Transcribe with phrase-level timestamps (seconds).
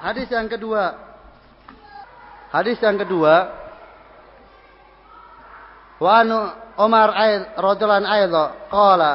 [0.00, 0.96] Hadis yang kedua.
[2.50, 3.34] Hadis yang kedua.
[6.00, 6.48] Wa anu
[6.80, 9.12] Umar aid rajulan aidha qala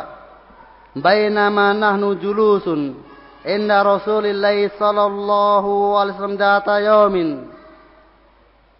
[0.93, 2.93] bainama nahnu julusun
[3.41, 7.49] inda Rasulillah sallallahu alaihi wasallam data yaumin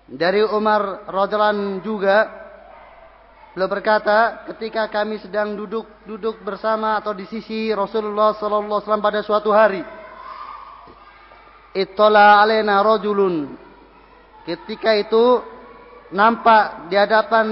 [0.06, 2.30] dari Umar radhiallahu juga
[3.58, 9.02] beliau berkata ketika kami sedang duduk duduk bersama atau di sisi Rasulullah sallallahu alaihi wasallam
[9.02, 9.82] pada suatu hari
[11.76, 13.52] ittala alaina rajulun.
[14.48, 15.44] Ketika itu
[16.16, 17.48] nampak di hadapan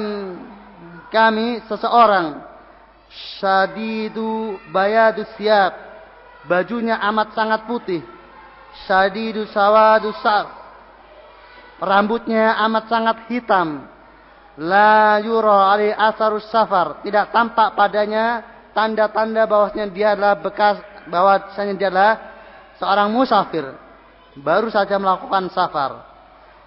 [1.12, 2.56] kami seseorang.
[3.38, 5.76] Syadidu bayadus siap
[6.50, 8.02] bajunya amat sangat putih.
[8.90, 10.50] Syadidu sawadus saf
[11.78, 13.86] rambutnya amat sangat hitam.
[14.58, 17.06] La yura ali asarus safar.
[17.06, 18.42] Tidak tampak padanya
[18.74, 22.14] tanda-tanda bahwasanya dia adalah bekas bahwasanya dia adalah
[22.82, 23.83] seorang musafir
[24.40, 26.10] baru saja melakukan safar.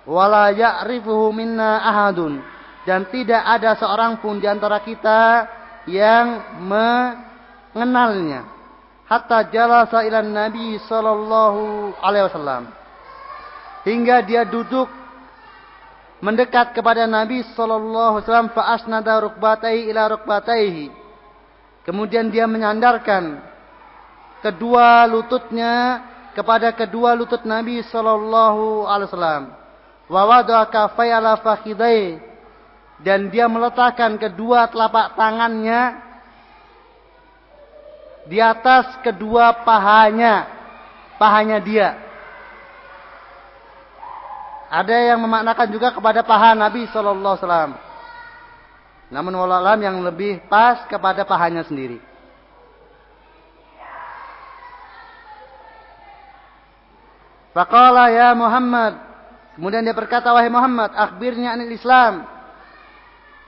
[0.07, 2.39] Wala ya'rifuhu minna ahadun
[2.87, 5.51] dan tidak ada seorang pun di antara kita
[5.91, 8.47] yang mengenalnya.
[9.07, 12.71] Hatta jalasa ila Nabi sallallahu alaihi wasallam.
[13.87, 14.87] Hingga dia duduk
[16.23, 20.91] mendekat kepada Nabi sallallahu alaihi wasallam fa asnada rukbatai ila rukbataihi.
[21.87, 23.43] Kemudian dia menyandarkan
[24.43, 26.03] kedua lututnya
[26.37, 29.45] kepada kedua lutut Nabi sallallahu alaihi wasallam.
[30.07, 32.21] Wa wada'a kafai ala fakhidai
[33.01, 36.05] dan dia meletakkan kedua telapak tangannya
[38.29, 40.45] di atas kedua pahanya,
[41.17, 41.97] pahanya dia.
[44.67, 47.73] Ada yang memaknakan juga kepada paha Nabi sallallahu alaihi wasallam.
[49.07, 52.03] Namun wallahualam yang lebih pas kepada pahanya sendiri.
[57.57, 59.01] Faqala ya Muhammad.
[59.57, 62.29] Kemudian dia berkata, wahai Muhammad, akhbirnya anil Islam.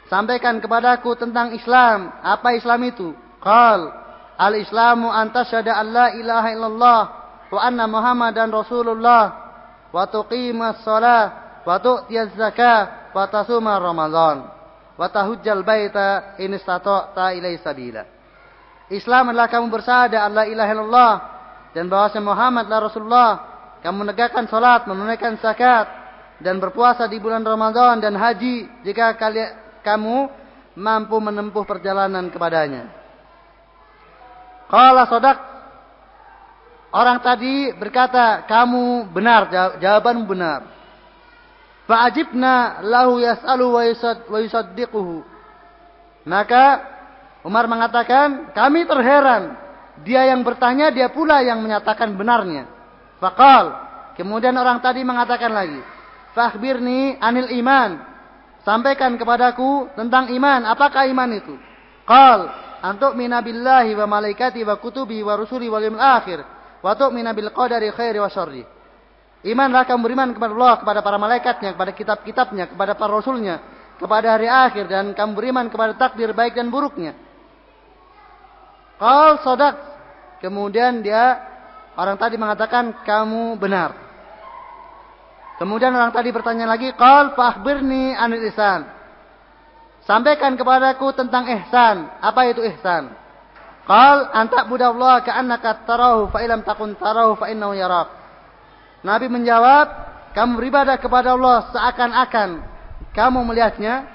[0.08, 2.08] Sampaikan kepadaku tentang Islam.
[2.24, 3.12] Apa Islam itu?
[3.44, 3.92] Qal,
[4.40, 7.00] al-Islamu antasyada an la ilaha illallah
[7.52, 9.24] wa anna Muhammadan Rasulullah
[9.92, 14.48] wa tuqimas shalah wa tu'tiyaz zakah wa tasuma Ramadan
[14.96, 18.08] wa tahujjal baita in istata'ta ilaihi sabila.
[18.88, 21.12] Islam adalah kamu bersyahadat Allah ilaha illallah
[21.76, 23.30] dan bahwasanya Muhammad adalah Rasulullah
[23.82, 25.86] kamu menegakkan salat, menunaikan zakat
[26.42, 30.30] dan berpuasa di bulan Ramadan dan haji jika kalian kamu
[30.78, 32.90] mampu menempuh perjalanan kepadanya.
[34.70, 35.38] Qala sodak
[36.94, 39.50] orang tadi berkata kamu benar
[39.82, 40.60] jawaban benar.
[41.88, 43.66] Fa'ajibna lahu yas'alu
[44.28, 45.24] wa yusaddiquhu.
[46.28, 46.84] Maka
[47.40, 49.56] Umar mengatakan kami terheran
[50.04, 52.77] dia yang bertanya dia pula yang menyatakan benarnya.
[53.18, 53.64] Fakal.
[54.14, 55.78] Kemudian orang tadi mengatakan lagi.
[56.34, 57.98] Fakhbirni anil iman.
[58.66, 60.66] Sampaikan kepadaku tentang iman.
[60.66, 61.54] Apakah iman itu?
[62.06, 62.50] Qal.
[62.78, 66.38] Antuk minabillahi wa malaikati wa kutubi wa rusuli wal yawmil akhir.
[66.78, 68.62] Wa tu'mina bil qadari khairi wa syarri.
[69.42, 73.62] Imanlah kamu beriman kepada Allah, kepada para malaikatnya, kepada kitab-kitabnya, kepada para rasulnya,
[73.98, 77.14] kepada hari akhir dan kamu beriman kepada takdir baik dan buruknya.
[78.98, 79.74] Qal sodak.
[80.38, 81.47] Kemudian dia
[81.98, 83.90] Orang tadi mengatakan kamu benar.
[85.58, 88.86] Kemudian orang tadi bertanya lagi, "Qal fahbirni anil ihsan."
[90.06, 92.06] Sampaikan kepadaku tentang ihsan.
[92.22, 93.10] Apa itu ihsan?
[93.84, 97.74] Qal anta budallah ka'annaka tarahu fa ilam takun tarahu fa innahu.
[99.02, 99.86] Nabi menjawab,
[100.32, 102.62] kamu beribadah kepada Allah seakan-akan
[103.12, 104.06] kamu melihatnya,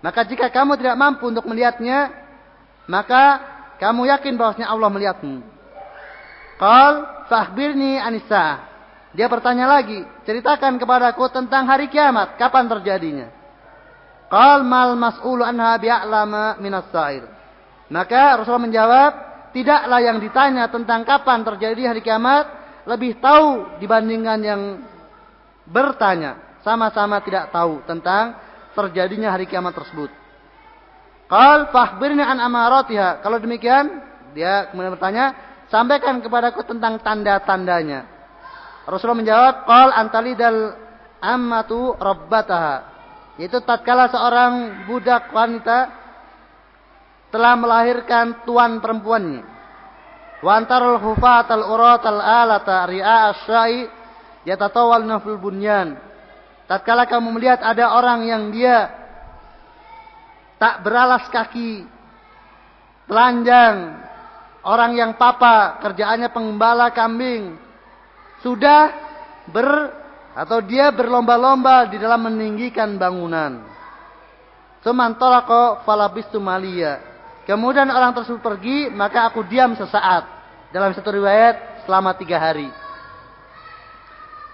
[0.00, 2.14] maka jika kamu tidak mampu untuk melihatnya,
[2.86, 3.40] maka
[3.82, 5.42] kamu yakin bahwasanya Allah melihatmu.
[6.60, 8.72] Qal fahbirni anissa.
[9.14, 13.28] Dia bertanya lagi, ceritakan kepadaku tentang hari kiamat, kapan terjadinya?
[14.26, 17.22] Qal mal mas'ulu anha bi'alama minas sa'ir.
[17.94, 19.12] Maka Rasulullah menjawab,
[19.54, 22.50] tidaklah yang ditanya tentang kapan terjadi hari kiamat
[22.90, 24.62] lebih tahu dibandingkan yang
[25.70, 26.58] bertanya.
[26.66, 28.34] Sama-sama tidak tahu tentang
[28.74, 30.10] terjadinya hari kiamat tersebut.
[31.30, 33.22] Qal fahbirni an amaratiha.
[33.22, 34.02] Kalau demikian,
[34.34, 38.06] dia kemudian bertanya, Sampaikan kepadaku tentang tanda-tandanya.
[38.86, 40.78] Rasulullah menjawab, Qal antalidal
[41.18, 42.94] ammatu rabbataha.
[43.42, 45.90] Yaitu tatkala seorang budak wanita
[47.34, 49.42] telah melahirkan tuan perempuannya.
[50.46, 53.90] Wa antarul hufat al-urat al-alata ri'a asyai
[54.46, 55.98] yatatawal naful bunyan.
[56.70, 58.94] Tatkala kamu melihat ada orang yang dia
[60.54, 61.82] tak beralas kaki,
[63.10, 63.98] telanjang,
[64.64, 67.60] Orang yang papa kerjaannya pengembala kambing.
[68.40, 68.92] Sudah
[69.52, 69.92] ber
[70.34, 73.62] atau dia berlomba-lomba di dalam meninggikan bangunan.
[74.82, 77.00] Sumantolako falabistu malia.
[77.44, 80.26] Kemudian orang tersebut pergi, maka aku diam sesaat.
[80.72, 82.68] Dalam satu riwayat, selama tiga hari.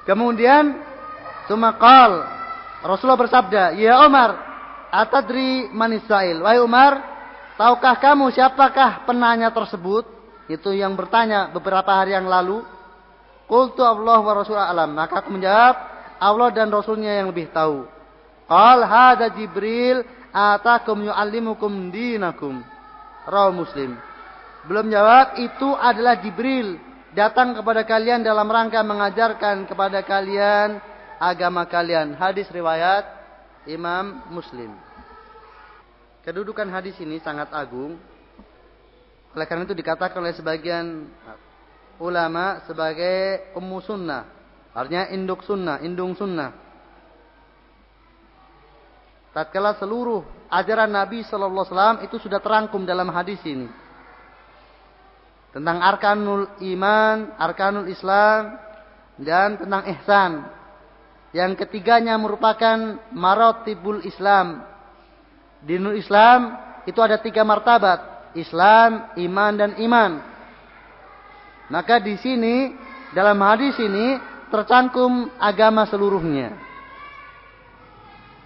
[0.05, 0.75] Kemudian,
[1.47, 2.27] sumakal.
[2.83, 4.37] Rasulullah bersabda, Ya Umar,
[4.91, 6.43] atadri manisail.
[6.43, 6.99] Wahai Umar,
[7.61, 10.09] tahukah kamu siapakah penanya tersebut?
[10.49, 12.65] Itu yang bertanya beberapa hari yang lalu.
[13.45, 14.97] Qultu Allah wa Rasul alam.
[14.97, 15.77] Maka aku menjawab,
[16.17, 17.85] Allah dan Rasulnya yang lebih tahu.
[18.49, 20.03] Qal hada Jibril
[20.33, 22.65] atakum yu'allimukum dinakum.
[23.29, 23.95] Raw Muslim.
[24.67, 26.81] Belum jawab, itu adalah Jibril
[27.15, 30.83] datang kepada kalian dalam rangka mengajarkan kepada kalian
[31.19, 32.17] agama kalian.
[32.19, 33.07] Hadis riwayat
[33.67, 34.89] Imam Muslim.
[36.20, 37.96] Kedudukan hadis ini sangat agung.
[39.32, 41.08] Oleh karena itu dikatakan oleh sebagian
[42.00, 44.26] ulama sebagai ummu sunnah.
[44.75, 46.50] Artinya induk sunnah, indung sunnah.
[49.31, 53.70] Tatkala seluruh ajaran Nabi Sallallahu Alaihi Wasallam itu sudah terangkum dalam hadis ini.
[55.55, 58.58] Tentang arkanul iman, arkanul Islam,
[59.19, 60.32] dan tentang ihsan.
[61.31, 64.66] Yang ketiganya merupakan marotibul Islam.
[65.61, 66.57] Di Islam
[66.89, 68.33] itu ada tiga martabat.
[68.33, 70.23] Islam, iman, dan iman.
[71.71, 72.75] Maka di sini
[73.15, 74.19] dalam hadis ini
[74.51, 76.55] tercangkum agama seluruhnya.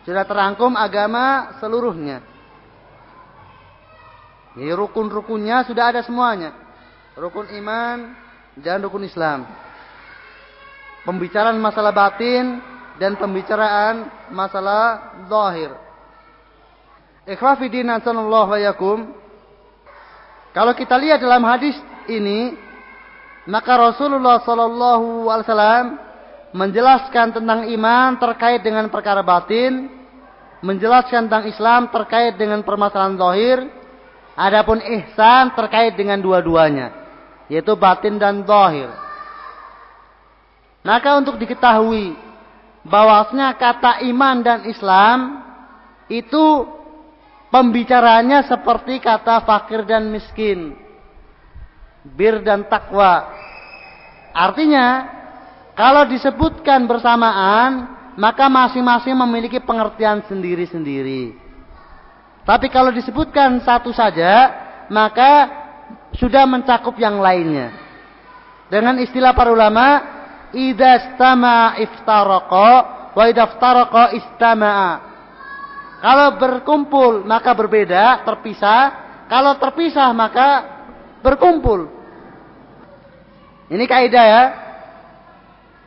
[0.04, 2.20] Sudah terangkum agama seluruhnya.
[4.54, 6.52] Ini rukun-rukunnya sudah ada semuanya.
[7.16, 8.12] Rukun iman
[8.60, 9.48] dan rukun Islam.
[11.08, 12.60] Pembicaraan masalah batin
[13.00, 15.72] dan pembicaraan masalah zahir.
[17.24, 19.16] Wa yakum.
[20.52, 21.72] Kalau kita lihat dalam hadis
[22.04, 22.52] ini
[23.48, 25.86] maka Rasulullah Sallallahu Alaihi Wasallam
[26.54, 29.88] menjelaskan tentang iman terkait dengan perkara batin,
[30.64, 33.58] menjelaskan tentang Islam terkait dengan permasalahan zahir,
[34.36, 36.92] adapun ihsan terkait dengan dua-duanya,
[37.52, 38.88] yaitu batin dan zahir.
[40.84, 42.16] Maka untuk diketahui
[42.84, 45.40] bahwasanya kata iman dan Islam
[46.12, 46.68] itu
[47.54, 50.74] pembicaranya seperti kata fakir dan miskin
[52.04, 53.30] bir dan takwa.
[54.34, 55.06] Artinya,
[55.72, 61.38] kalau disebutkan bersamaan, maka masing-masing memiliki pengertian sendiri-sendiri.
[62.44, 64.52] Tapi kalau disebutkan satu saja,
[64.92, 65.48] maka
[66.18, 67.72] sudah mencakup yang lainnya.
[68.68, 69.86] Dengan istilah para ulama,
[70.52, 72.70] idastama iftaroko,
[73.16, 75.13] wa idaftaroko istama'a.
[76.04, 78.92] Kalau berkumpul maka berbeda, terpisah.
[79.24, 80.48] Kalau terpisah maka
[81.24, 81.88] berkumpul.
[83.72, 84.44] Ini kaidah ya.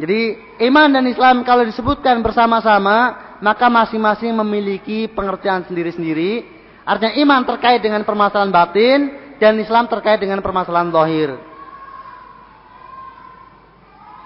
[0.01, 0.21] Jadi
[0.65, 3.13] iman dan Islam kalau disebutkan bersama-sama,
[3.45, 6.49] maka masing-masing memiliki pengertian sendiri-sendiri.
[6.81, 8.99] Artinya iman terkait dengan permasalahan batin
[9.37, 11.37] dan Islam terkait dengan permasalahan zahir.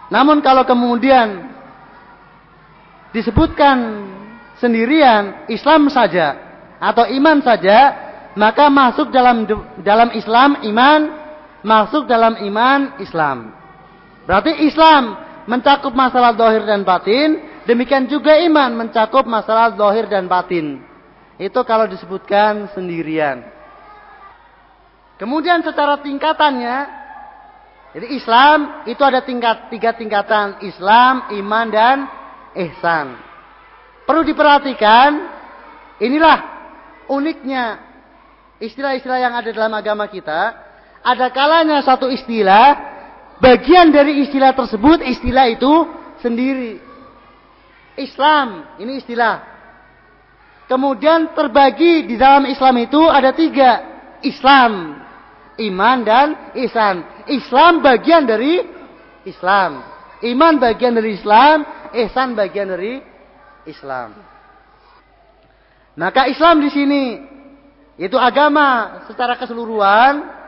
[0.07, 1.51] Namun kalau kemudian
[3.11, 4.07] disebutkan
[4.61, 6.37] sendirian Islam saja
[6.77, 7.77] atau iman saja,
[8.37, 9.43] maka masuk dalam
[9.81, 11.01] dalam Islam iman
[11.65, 13.53] masuk dalam iman Islam.
[14.29, 15.17] Berarti Islam
[15.49, 20.81] mencakup masalah dohir dan batin, demikian juga iman mencakup masalah dohir dan batin.
[21.41, 23.41] Itu kalau disebutkan sendirian.
[25.17, 26.77] Kemudian secara tingkatannya,
[27.93, 31.97] jadi Islam itu ada tingkat tiga tingkatan Islam, iman dan
[32.57, 33.30] ihsan.
[34.11, 35.23] Perlu diperhatikan,
[36.03, 36.37] inilah
[37.07, 37.79] uniknya
[38.59, 40.51] istilah-istilah yang ada dalam agama kita
[40.99, 42.75] ada kalanya satu istilah,
[43.39, 45.71] bagian dari istilah tersebut, istilah itu
[46.19, 46.83] sendiri.
[47.95, 49.47] Islam, ini istilah.
[50.67, 53.71] Kemudian terbagi di dalam Islam itu ada tiga.
[54.27, 54.99] Islam,
[55.55, 56.27] iman dan
[56.67, 56.99] ihsan.
[57.31, 58.59] Islam bagian dari
[59.23, 59.87] Islam.
[60.19, 61.63] Iman bagian dari Islam,
[61.95, 63.10] ihsan bagian dari
[63.67, 64.17] Islam.
[65.97, 67.03] Maka Islam di sini
[67.99, 70.41] itu agama secara keseluruhan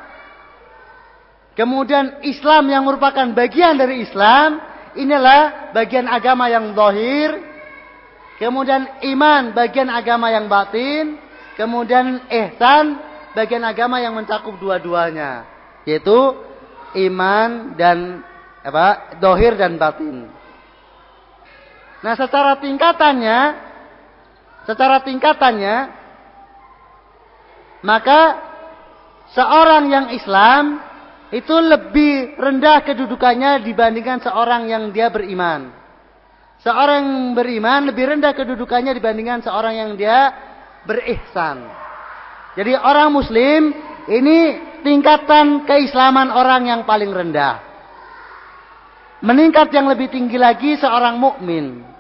[1.54, 4.58] Kemudian Islam yang merupakan bagian dari Islam,
[4.98, 7.38] inilah bagian agama yang zahir.
[8.42, 11.22] Kemudian iman bagian agama yang batin.
[11.54, 12.98] Kemudian ihsan
[13.38, 15.46] bagian agama yang mencakup dua-duanya.
[15.86, 16.18] Yaitu
[17.06, 18.26] iman dan
[18.66, 19.22] apa?
[19.22, 20.26] Dohir dan batin.
[22.04, 23.40] Nah secara tingkatannya,
[24.68, 25.78] secara tingkatannya,
[27.84, 28.22] maka
[29.32, 30.84] seorang yang Islam
[31.32, 35.72] itu lebih rendah kedudukannya dibandingkan seorang yang dia beriman.
[36.64, 40.32] Seorang beriman lebih rendah kedudukannya dibandingkan seorang yang dia
[40.88, 41.68] berihsan.
[42.56, 43.74] Jadi orang muslim
[44.08, 47.60] ini tingkatan keislaman orang yang paling rendah.
[49.24, 51.93] Meningkat yang lebih tinggi lagi seorang mukmin.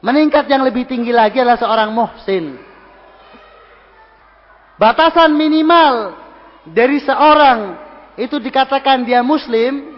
[0.00, 2.56] Meningkat yang lebih tinggi lagi adalah seorang muhsin.
[4.80, 6.16] Batasan minimal
[6.64, 7.76] dari seorang
[8.16, 9.92] itu dikatakan dia muslim,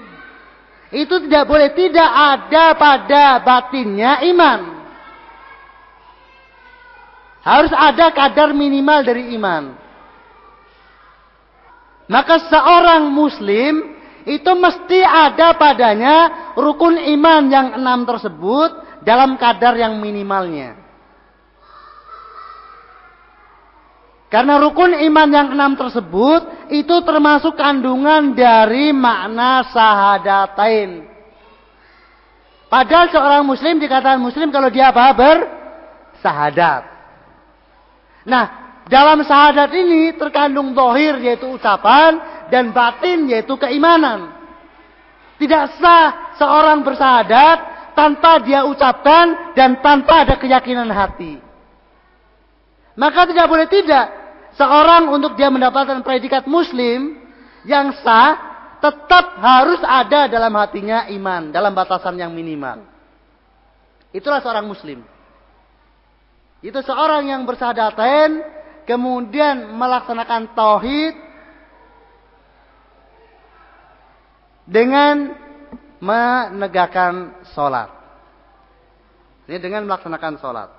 [0.90, 4.60] itu tidak boleh tidak ada pada batinnya iman.
[7.46, 9.74] Harus ada kadar minimal dari iman.
[12.10, 13.94] Maka seorang muslim
[14.26, 20.78] itu mesti ada padanya rukun iman yang enam tersebut dalam kadar yang minimalnya.
[24.32, 31.04] Karena rukun iman yang enam tersebut itu termasuk kandungan dari makna sahadatain.
[32.72, 35.12] Padahal seorang muslim dikatakan muslim kalau dia apa?
[35.12, 36.82] Bersahadat.
[38.24, 38.44] Nah,
[38.88, 42.16] dalam sahadat ini terkandung dohir yaitu ucapan
[42.48, 44.32] dan batin yaitu keimanan.
[45.36, 51.38] Tidak sah seorang bersahadat tanpa dia ucapkan dan tanpa ada keyakinan hati.
[52.92, 54.06] Maka tidak boleh tidak
[54.56, 57.16] seorang untuk dia mendapatkan predikat muslim
[57.64, 62.84] yang sah tetap harus ada dalam hatinya iman dalam batasan yang minimal.
[64.12, 65.00] Itulah seorang muslim.
[66.60, 68.44] Itu seorang yang bersadaten
[68.84, 71.14] kemudian melaksanakan tauhid
[74.66, 75.41] dengan
[76.02, 77.86] menegakkan sholat.
[79.46, 80.70] Ini dengan melaksanakan sholat.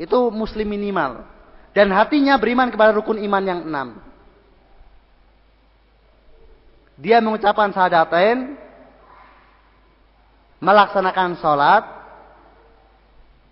[0.00, 1.20] Itu muslim minimal.
[1.76, 3.88] Dan hatinya beriman kepada rukun iman yang enam.
[6.96, 8.56] Dia mengucapkan sahadatain.
[10.64, 11.84] Melaksanakan sholat.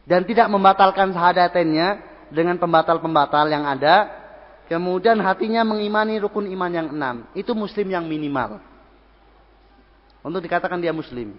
[0.08, 2.00] Dan tidak membatalkan sahadatennya
[2.32, 4.08] dengan pembatal-pembatal yang ada.
[4.70, 7.28] Kemudian hatinya mengimani rukun iman yang enam.
[7.36, 8.75] Itu muslim yang minimal.
[10.26, 11.38] Untuk dikatakan dia muslim.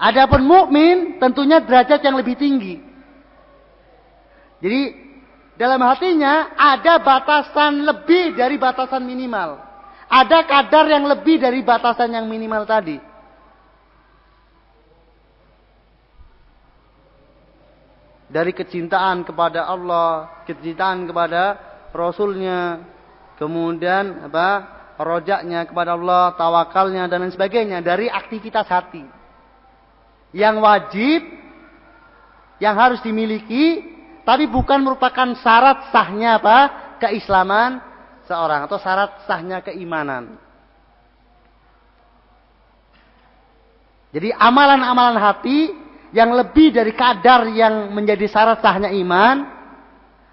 [0.00, 2.80] Adapun mukmin tentunya derajat yang lebih tinggi.
[4.64, 4.96] Jadi
[5.60, 9.60] dalam hatinya ada batasan lebih dari batasan minimal.
[10.08, 13.09] Ada kadar yang lebih dari batasan yang minimal tadi.
[18.30, 21.58] Dari kecintaan kepada Allah, kecintaan kepada
[21.90, 22.78] Rasulnya,
[23.36, 24.78] kemudian apa?
[25.00, 29.02] Rojaknya kepada Allah, tawakalnya dan lain sebagainya dari aktivitas hati
[30.30, 31.26] yang wajib
[32.62, 33.82] yang harus dimiliki
[34.22, 36.58] tapi bukan merupakan syarat sahnya apa?
[37.00, 37.80] keislaman
[38.28, 40.36] seorang atau syarat sahnya keimanan.
[44.12, 45.72] Jadi amalan-amalan hati
[46.10, 49.46] yang lebih dari kadar yang menjadi syarat sahnya iman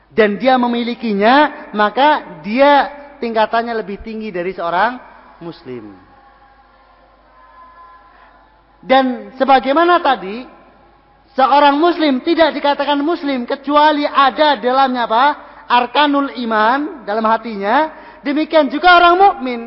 [0.10, 2.90] dan dia memilikinya, maka dia
[3.22, 4.98] tingkatannya lebih tinggi dari seorang
[5.44, 5.94] muslim.
[8.82, 10.46] Dan sebagaimana tadi,
[11.34, 15.26] seorang muslim tidak dikatakan muslim kecuali ada dalamnya apa?
[15.68, 17.92] Arkanul iman dalam hatinya.
[18.24, 19.62] Demikian juga orang mukmin.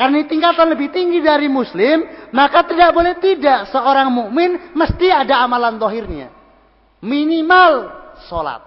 [0.00, 5.76] Karena tingkatan lebih tinggi dari muslim, maka tidak boleh tidak seorang mukmin mesti ada amalan
[5.76, 6.32] dohirnya.
[7.04, 7.92] Minimal
[8.24, 8.64] sholat.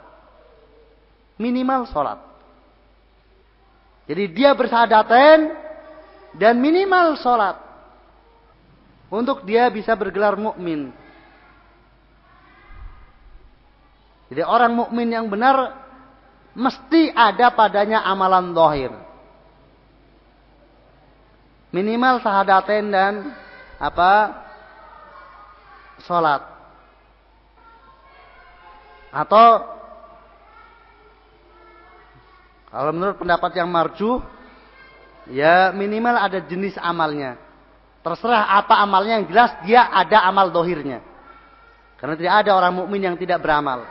[1.41, 2.21] Minimal sholat.
[4.05, 5.57] Jadi dia bersadaten
[6.37, 7.57] dan minimal sholat
[9.09, 10.93] untuk dia bisa bergelar mukmin.
[14.29, 15.81] Jadi orang mukmin yang benar
[16.53, 19.02] mesti ada padanya amalan dohir.
[21.73, 23.33] Minimal sahadaten dan
[23.81, 24.29] apa
[26.05, 26.45] sholat.
[29.09, 29.65] Atau
[32.69, 34.21] kalau menurut pendapat yang marju,
[35.33, 37.41] ya minimal ada jenis amalnya.
[38.05, 41.01] Terserah apa amalnya yang jelas dia ada amal dohirnya.
[41.97, 43.87] Karena tidak ada orang mukmin yang tidak beramal.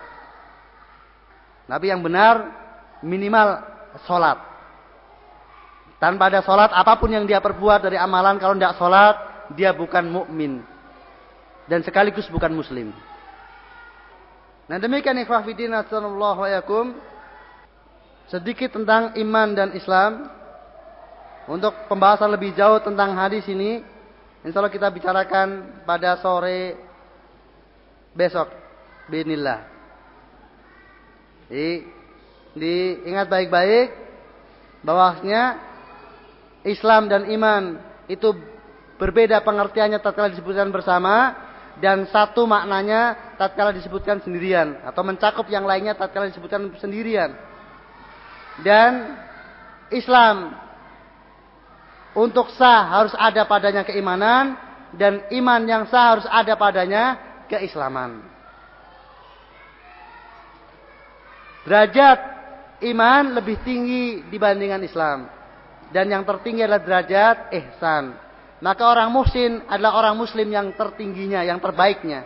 [1.64, 2.46] Nabi yang benar
[3.00, 3.58] minimal
[4.04, 4.51] sholat.
[6.02, 9.14] Tanpa ada sholat apa pun yang dia perbuat dari amalan kalau tidak sholat
[9.54, 10.66] dia bukan mukmin
[11.70, 12.90] dan sekaligus bukan muslim.
[14.66, 16.98] Nah demikian ikhwafidin wa yakum
[18.26, 20.26] sedikit tentang iman dan Islam.
[21.42, 23.82] Untuk pembahasan lebih jauh tentang hadis ini
[24.42, 26.74] Insya Allah kita bicarakan pada sore
[28.10, 28.50] besok.
[29.06, 29.66] Binillah.
[31.46, 31.86] Jadi
[32.58, 33.94] diingat baik-baik
[34.82, 35.71] bahwasanya
[36.62, 38.34] Islam dan iman itu
[38.98, 41.34] berbeda pengertiannya tatkala disebutkan bersama
[41.82, 47.34] dan satu maknanya tatkala disebutkan sendirian atau mencakup yang lainnya tatkala disebutkan sendirian.
[48.62, 49.16] Dan
[49.90, 50.54] Islam
[52.12, 54.54] untuk sah harus ada padanya keimanan
[54.94, 57.16] dan iman yang sah harus ada padanya
[57.48, 58.20] keislaman.
[61.64, 62.18] Derajat
[62.84, 65.41] iman lebih tinggi dibandingkan Islam.
[65.92, 68.16] Dan yang tertinggi adalah derajat ihsan.
[68.64, 72.24] Maka orang muhsin adalah orang muslim yang tertingginya, yang terbaiknya.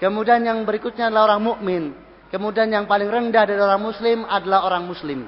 [0.00, 1.84] Kemudian yang berikutnya adalah orang mukmin.
[2.32, 5.26] Kemudian yang paling rendah dari orang muslim adalah orang muslim.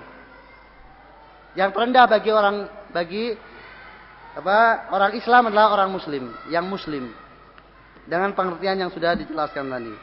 [1.55, 2.57] Yang terendah bagi orang
[2.91, 3.25] bagi
[4.37, 7.13] apa orang Islam adalah orang muslim, yang muslim.
[8.07, 9.95] Dengan pengertian yang sudah dijelaskan tadi.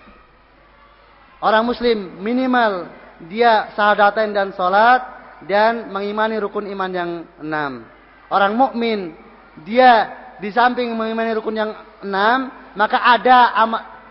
[1.44, 2.88] Orang muslim minimal
[3.32, 7.88] dia sahadatain dan salat dan mengimani rukun iman yang enam.
[8.32, 9.14] Orang mukmin
[9.62, 10.10] dia
[10.42, 11.72] di samping mengimani rukun yang
[12.02, 13.54] enam, maka ada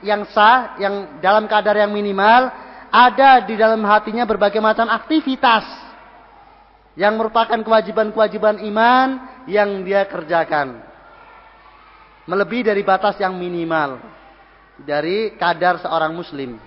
[0.03, 2.51] yang sah, yang dalam kadar yang minimal,
[2.93, 5.65] ada di dalam hatinya berbagai macam aktivitas
[6.95, 9.09] yang merupakan kewajiban-kewajiban iman
[9.49, 10.85] yang dia kerjakan.
[12.29, 13.99] Melebihi dari batas yang minimal
[14.79, 16.59] dari kadar seorang muslim.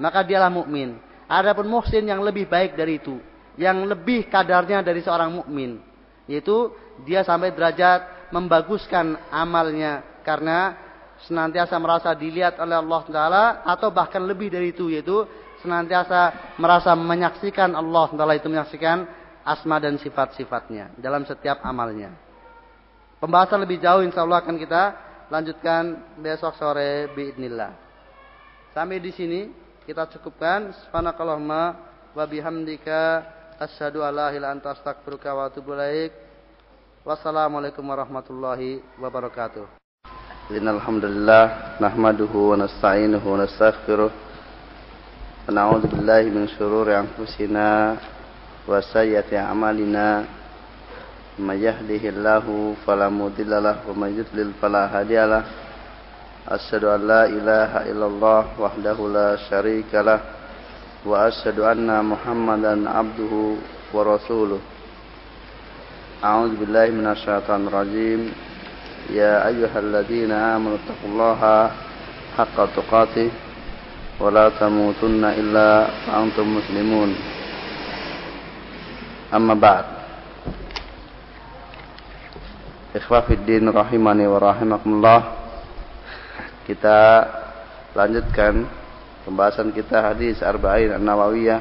[0.00, 0.98] Maka dialah mukmin.
[1.30, 3.16] Adapun muhsin yang lebih baik dari itu,
[3.54, 5.78] yang lebih kadarnya dari seorang mukmin,
[6.26, 6.72] yaitu
[7.06, 10.74] dia sampai derajat membaguskan amalnya karena
[11.26, 15.22] senantiasa merasa dilihat oleh Allah Taala atau bahkan lebih dari itu yaitu
[15.62, 19.06] senantiasa merasa menyaksikan Allah Taala itu menyaksikan
[19.46, 22.10] asma dan sifat-sifatnya dalam setiap amalnya.
[23.22, 24.82] Pembahasan lebih jauh insya Allah akan kita
[25.32, 25.82] lanjutkan
[26.20, 27.72] besok sore biidnillah.
[28.74, 29.48] Sampai di sini
[29.86, 30.74] kita cukupkan.
[30.84, 31.62] Subhanakallahumma
[32.12, 33.02] wa bihamdika
[33.64, 36.12] Asyhadu ilaha anta astaghfiruka wa atubu ilaik.
[37.00, 39.64] Wassalamualaikum warahmatullahi wabarakatuh.
[40.52, 44.12] Innalhamdulillah nahmaduhu wa nasta'inuhu wa nastaghfiruh.
[44.12, 47.96] Wa na'udzu billahi min shururi anfusina
[48.68, 50.28] wa sayyiati a'malina.
[51.40, 54.12] May yahdihillahu fala mudilla wa may
[54.60, 54.92] fala.
[56.52, 59.40] Asyhadu an la ilaha illallah wahdahu la
[61.05, 63.33] وأشهد أن محمدا عبده
[63.93, 64.59] ورسوله
[66.23, 68.21] أعوذ بالله من الشيطان الرجيم
[69.15, 71.41] يا أيها الذين آمنوا اتقوا الله
[72.37, 73.29] حق تقاته
[74.19, 75.69] ولا تموتن إلا
[76.07, 77.11] وأنتم مسلمون
[79.29, 79.85] Amma ba'd.
[82.97, 85.21] Ikhwafiddin rahimani wa rahimakumullah.
[86.65, 86.97] Kita
[87.93, 88.65] lanjutkan
[89.24, 91.60] pembahasan kita hadis Arba'in An-Nawawiyah.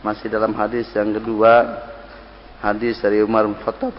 [0.00, 1.76] Masih dalam hadis yang kedua,
[2.64, 3.92] hadis dari Umar bin Khattab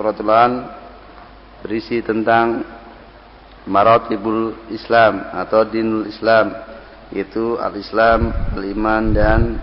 [1.62, 2.66] berisi tentang
[3.70, 6.58] maratibul Islam atau dinul Islam.
[7.12, 9.60] Yaitu al-Islam, al-iman dan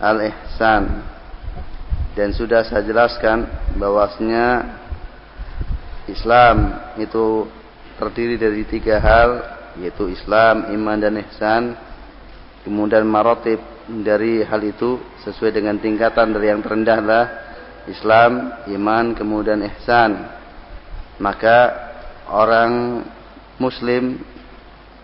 [0.00, 1.06] al-ihsan.
[2.16, 3.44] Dan sudah saya jelaskan
[3.76, 4.74] bahwasanya
[6.08, 7.46] Islam itu
[8.00, 9.30] terdiri dari tiga hal.
[9.78, 11.62] Yaitu Islam, iman dan ihsan.
[12.64, 17.26] Kemudian marotib dari hal itu sesuai dengan tingkatan dari yang terendah adalah
[17.84, 20.24] Islam, iman, kemudian ihsan.
[21.20, 21.58] Maka
[22.32, 23.04] orang
[23.60, 24.16] muslim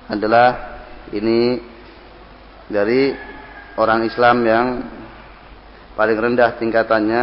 [0.08, 0.80] adalah
[1.12, 1.60] ini
[2.66, 3.12] dari
[3.76, 4.66] orang Islam yang
[5.94, 7.22] paling rendah tingkatannya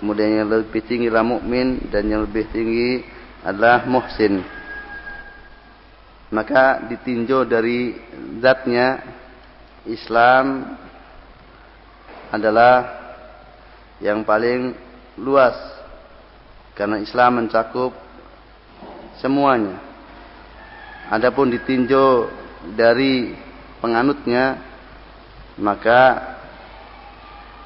[0.00, 3.02] kemudian yang lebih tinggi adalah mukmin dan yang lebih tinggi
[3.42, 4.42] adalah muhsin
[6.30, 7.94] maka ditinjau dari
[8.42, 9.15] zatnya
[9.86, 10.76] Islam
[12.34, 12.74] adalah
[14.02, 14.74] yang paling
[15.16, 15.56] luas
[16.76, 17.96] karena Islam mencakup
[19.22, 19.80] semuanya.
[21.08, 22.28] Adapun ditinjau
[22.74, 23.32] dari
[23.78, 24.58] penganutnya
[25.56, 26.34] maka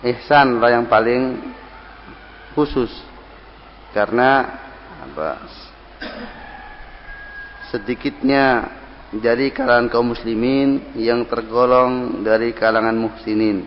[0.06, 1.40] ihsan lah yang paling
[2.54, 2.92] khusus.
[3.90, 4.46] Karena
[5.02, 5.42] apa?
[7.74, 8.70] Sedikitnya
[9.10, 13.66] dari kalangan kaum muslimin yang tergolong dari kalangan muhsinin.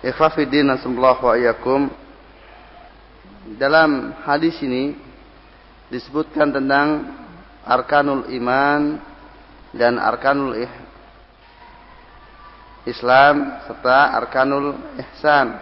[0.00, 1.88] Ikhwafidin sallallahu wa
[3.60, 4.96] Dalam hadis ini
[5.92, 7.12] disebutkan tentang
[7.68, 8.96] arkanul iman
[9.76, 10.56] dan arkanul
[12.88, 15.60] Islam serta arkanul ihsan.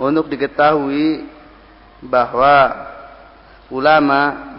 [0.00, 1.28] Untuk diketahui
[2.00, 2.88] bahwa
[3.68, 4.49] ulama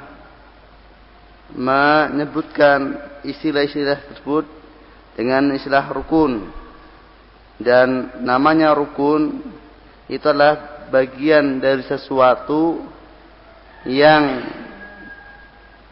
[1.56, 4.46] menyebutkan istilah-istilah tersebut
[5.16, 6.50] dengan istilah rukun.
[7.62, 9.44] Dan namanya rukun
[10.10, 12.82] itu adalah bagian dari sesuatu
[13.88, 14.44] yang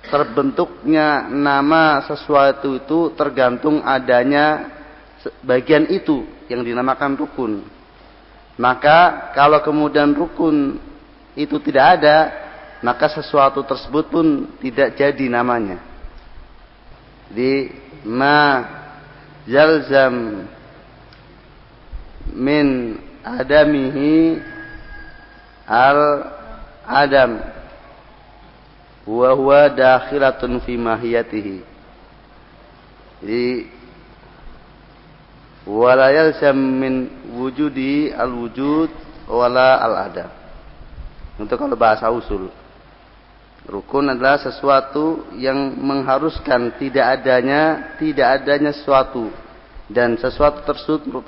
[0.10, 4.74] terbentuknya nama sesuatu itu tergantung adanya
[5.46, 7.62] bagian itu yang dinamakan rukun.
[8.60, 10.82] Maka kalau kemudian rukun
[11.38, 12.18] itu tidak ada,
[12.80, 15.84] maka sesuatu tersebut pun tidak jadi namanya.
[17.28, 17.68] Di
[18.08, 18.64] ma
[19.44, 20.48] yalzam
[22.32, 24.40] min adamihi
[25.68, 26.02] al
[26.88, 27.32] adam.
[29.04, 31.58] Wa huwa dakhilatun fi mahiyatihi.
[33.20, 33.48] Jadi
[35.68, 38.88] wala yalzam min wujudi al wujud
[39.28, 40.32] wala al adam.
[41.36, 42.52] Untuk kalau bahasa usul
[43.70, 49.30] rukun adalah sesuatu yang mengharuskan tidak adanya tidak adanya sesuatu
[49.86, 51.24] dan sesuatu tersebut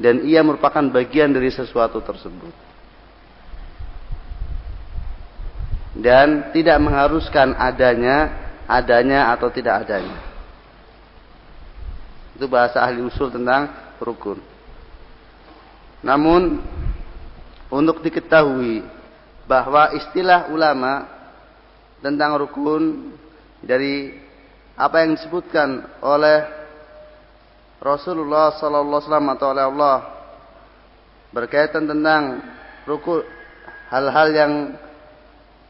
[0.00, 2.70] dan ia merupakan bagian dari sesuatu tersebut
[6.00, 10.18] dan tidak mengharuskan adanya adanya atau tidak adanya.
[12.38, 13.68] Itu bahasa ahli usul tentang
[13.98, 14.38] rukun.
[16.00, 16.62] Namun
[17.68, 18.86] untuk diketahui
[19.50, 21.19] bahwa istilah ulama
[22.00, 23.12] tentang rukun
[23.60, 24.12] dari
[24.76, 26.48] apa yang disebutkan oleh
[27.80, 29.96] Rasulullah sallallahu alaihi wasallam atau oleh Allah
[31.32, 32.40] berkaitan tentang
[32.84, 33.24] rukun
[33.88, 34.52] hal-hal yang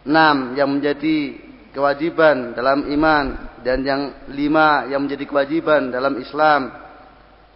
[0.07, 1.38] enam yang menjadi
[1.71, 3.25] kewajiban dalam iman
[3.62, 6.71] dan yang lima yang menjadi kewajiban dalam Islam.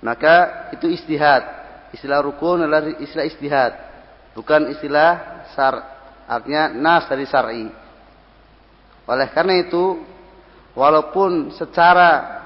[0.05, 1.43] Maka itu istihad.
[1.97, 3.73] Istilah rukun adalah istilah istihad
[4.35, 5.75] bukan istilah sar
[6.27, 7.65] artinya nas dari syar'i
[9.05, 10.01] oleh karena itu
[10.73, 12.41] walaupun secara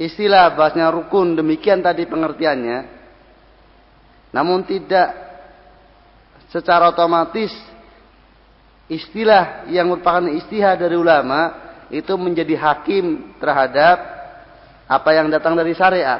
[0.00, 2.78] istilah bahasnya rukun demikian tadi pengertiannya
[4.32, 5.12] namun tidak
[6.50, 7.50] secara otomatis
[8.90, 13.98] istilah yang merupakan istihad dari ulama itu menjadi hakim terhadap
[14.90, 16.18] apa yang datang dari syariat.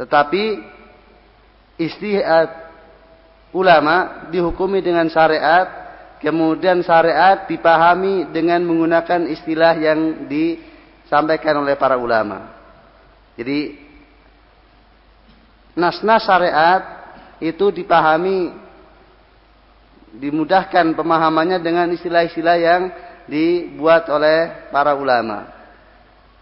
[0.00, 0.44] Tetapi
[1.76, 2.69] istihad
[3.50, 5.66] ulama dihukumi dengan syariat,
[6.22, 12.54] kemudian syariat dipahami dengan menggunakan istilah yang disampaikan oleh para ulama.
[13.34, 13.74] Jadi
[15.74, 16.82] nas-nas syariat
[17.40, 18.52] itu dipahami
[20.10, 22.82] dimudahkan pemahamannya dengan istilah-istilah yang
[23.30, 25.46] dibuat oleh para ulama.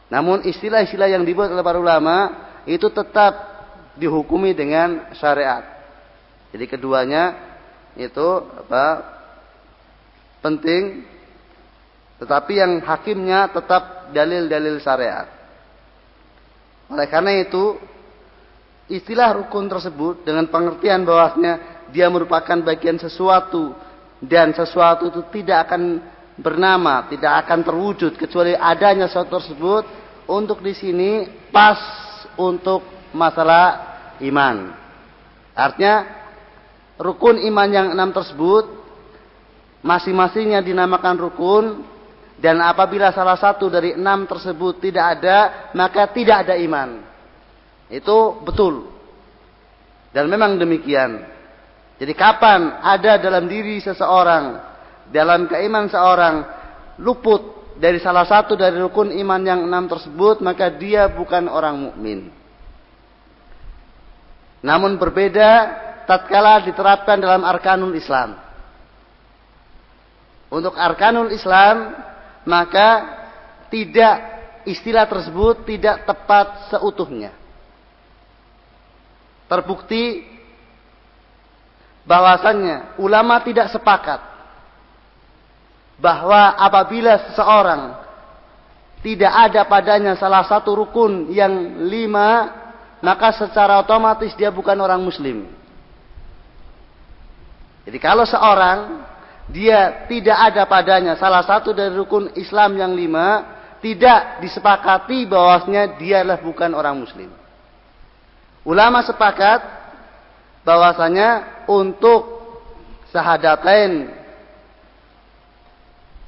[0.09, 3.37] Namun istilah-istilah yang dibuat oleh para ulama itu tetap
[4.01, 5.78] dihukumi dengan syariat.
[6.53, 7.37] Jadi keduanya
[7.99, 8.29] itu
[8.67, 9.17] apa?
[10.39, 11.03] penting
[12.19, 15.27] tetapi yang hakimnya tetap dalil-dalil syariat.
[16.91, 17.79] Oleh karena itu
[18.91, 23.71] istilah rukun tersebut dengan pengertian bahwasanya dia merupakan bagian sesuatu
[24.19, 26.03] dan sesuatu itu tidak akan
[26.35, 29.85] bernama, tidak akan terwujud kecuali adanya sesuatu tersebut
[30.27, 31.11] untuk di sini
[31.55, 31.79] pas
[32.35, 32.83] untuk
[33.15, 33.79] masalah
[34.19, 34.75] iman.
[35.55, 36.18] Artinya
[36.99, 38.67] rukun iman yang enam tersebut
[39.81, 41.65] masing-masingnya dinamakan rukun
[42.39, 47.03] dan apabila salah satu dari enam tersebut tidak ada maka tidak ada iman.
[47.89, 48.91] Itu betul.
[50.13, 51.25] Dan memang demikian.
[51.99, 54.61] Jadi kapan ada dalam diri seseorang,
[55.11, 56.35] dalam keiman seorang
[57.03, 62.31] luput dari salah satu dari rukun iman yang enam tersebut, maka dia bukan orang mukmin.
[64.63, 65.51] Namun berbeda
[66.09, 68.41] tatkala diterapkan dalam arkanul Islam.
[70.49, 71.93] Untuk arkanul Islam,
[72.49, 72.89] maka
[73.69, 74.17] tidak
[74.65, 77.37] istilah tersebut tidak tepat seutuhnya.
[79.45, 80.25] Terbukti
[82.09, 84.25] bahwasannya ulama tidak sepakat
[86.01, 88.01] bahwa apabila seseorang
[89.05, 92.51] tidak ada padanya salah satu rukun yang lima,
[93.05, 95.49] maka secara otomatis dia bukan orang muslim.
[97.89, 99.01] Jadi kalau seorang
[99.49, 106.37] dia tidak ada padanya salah satu dari rukun Islam yang lima, tidak disepakati bahwasanya dialah
[106.45, 107.33] bukan orang muslim.
[108.69, 109.65] Ulama sepakat
[110.69, 112.29] bahwasanya untuk
[113.09, 114.13] sahadatain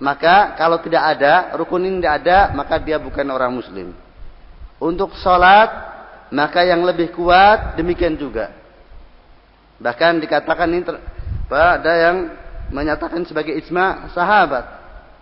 [0.00, 3.92] maka kalau tidak ada rukun ini tidak ada maka dia bukan orang muslim.
[4.80, 5.68] Untuk sholat
[6.32, 8.48] maka yang lebih kuat demikian juga.
[9.76, 10.88] Bahkan dikatakan ini
[11.56, 12.16] ada yang
[12.70, 14.64] menyatakan sebagai ijma sahabat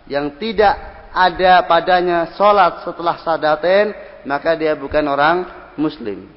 [0.05, 0.77] yang tidak
[1.09, 3.93] ada padanya sholat setelah sadaten,
[4.25, 5.37] maka dia bukan orang
[5.73, 6.29] muslim.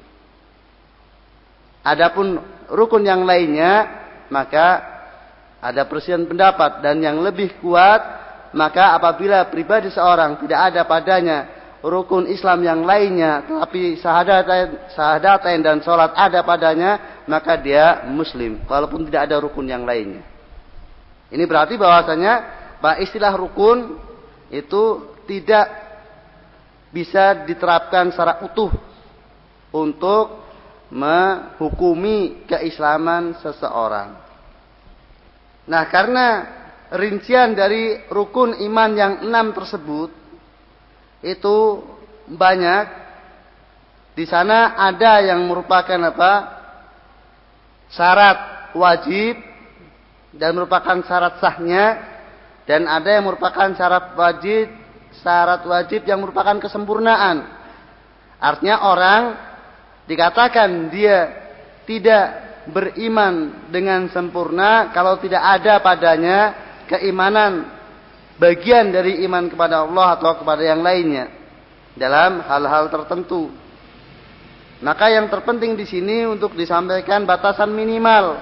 [1.85, 3.85] Adapun rukun yang lainnya,
[4.33, 4.81] maka
[5.61, 8.01] ada persian pendapat dan yang lebih kuat,
[8.55, 11.37] maka apabila pribadi seorang tidak ada padanya
[11.83, 19.03] rukun Islam yang lainnya, tapi sahadatain, sahadatain dan sholat ada padanya, maka dia muslim, walaupun
[19.11, 20.23] tidak ada rukun yang lainnya.
[21.27, 22.33] Ini berarti bahwasanya
[22.79, 23.99] bahwa istilah rukun
[24.47, 25.67] itu tidak
[26.95, 28.71] bisa diterapkan secara utuh
[29.75, 30.39] untuk
[30.93, 34.13] menghukumi keislaman seseorang.
[35.67, 36.27] Nah, karena
[36.93, 40.22] rincian dari rukun iman yang enam tersebut
[41.23, 41.81] itu
[42.27, 43.01] banyak.
[44.13, 46.33] Di sana ada yang merupakan apa?
[47.89, 48.39] Syarat
[48.77, 49.41] wajib
[50.35, 51.85] dan merupakan syarat sahnya
[52.69, 54.69] dan ada yang merupakan syarat wajib
[55.21, 57.45] syarat wajib yang merupakan kesempurnaan.
[58.41, 59.21] Artinya orang
[60.09, 61.17] dikatakan dia
[61.85, 62.25] tidak
[62.67, 66.39] beriman dengan sempurna kalau tidak ada padanya
[66.87, 67.72] keimanan
[68.37, 71.29] bagian dari iman kepada Allah atau kepada yang lainnya
[71.93, 73.53] dalam hal-hal tertentu.
[74.83, 78.35] Maka yang terpenting di sini untuk disampaikan batasan minimal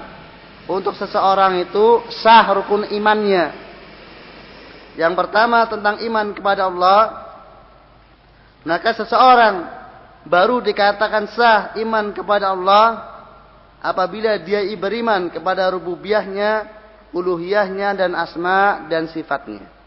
[0.66, 3.54] untuk seseorang itu sah rukun imannya.
[4.98, 7.00] Yang pertama tentang iman kepada Allah,
[8.66, 9.70] maka seseorang
[10.26, 12.86] baru dikatakan sah iman kepada Allah
[13.82, 16.66] apabila dia beriman kepada rububiyahnya,
[17.10, 19.81] uluhiyahnya dan asma dan sifatnya.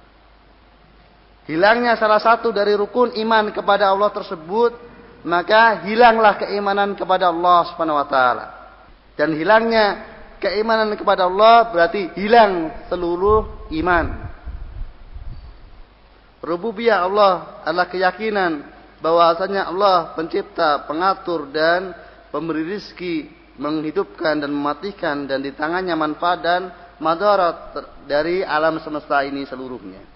[1.45, 4.73] Hilangnya salah satu dari rukun iman kepada Allah tersebut,
[5.21, 8.45] maka hilanglah keimanan kepada Allah Subhanahu wa taala.
[9.13, 10.01] Dan hilangnya
[10.41, 14.25] keimanan kepada Allah berarti hilang seluruh iman.
[16.41, 18.65] Rububiyah Allah adalah keyakinan
[19.01, 21.93] bahwasanya Allah pencipta, pengatur dan
[22.34, 23.29] pemberi rizki,
[23.62, 26.62] menghidupkan dan mematikan dan di tangannya manfaat dan
[26.97, 27.73] madarat
[28.10, 30.14] dari alam semesta ini seluruhnya.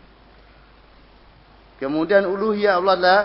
[1.80, 3.22] Kemudian uluhiyah Allah adalah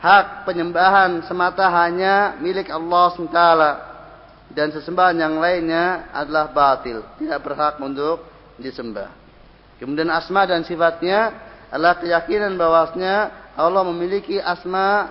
[0.00, 3.40] hak penyembahan semata hanya milik Allah SWT
[4.54, 8.24] dan sesembahan yang lainnya adalah batil, tidak berhak untuk
[8.58, 9.10] disembah.
[9.78, 11.34] Kemudian asma dan sifatnya
[11.70, 15.10] adalah keyakinan bahwasanya Allah memiliki asma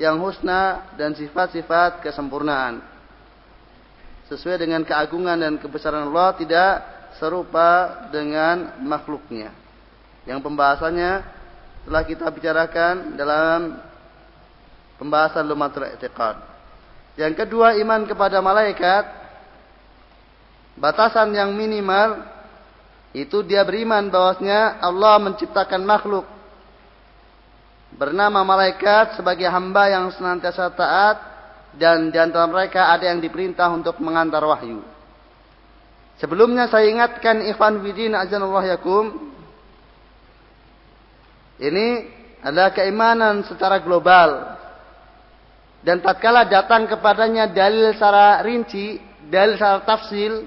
[0.00, 2.80] yang husna dan sifat-sifat kesempurnaan.
[4.28, 6.72] Sesuai dengan keagungan dan kebesaran Allah tidak
[7.16, 9.52] serupa dengan makhluknya.
[10.28, 11.37] Yang pembahasannya
[11.88, 13.80] telah kita bicarakan dalam
[15.00, 16.36] pembahasan lumatul i'tiqad.
[17.16, 19.08] Yang kedua iman kepada malaikat
[20.76, 22.22] batasan yang minimal
[23.16, 26.28] itu dia beriman bahwasanya Allah menciptakan makhluk
[27.96, 31.16] bernama malaikat sebagai hamba yang senantiasa taat
[31.74, 34.84] dan di antara mereka ada yang diperintah untuk mengantar wahyu.
[36.20, 39.27] Sebelumnya saya ingatkan ikhwan widin azanullah yakum.
[41.58, 41.86] Ini
[42.42, 44.56] adalah keimanan secara global.
[45.82, 48.98] Dan tatkala datang kepadanya dalil secara rinci,
[49.30, 50.46] dalil secara tafsil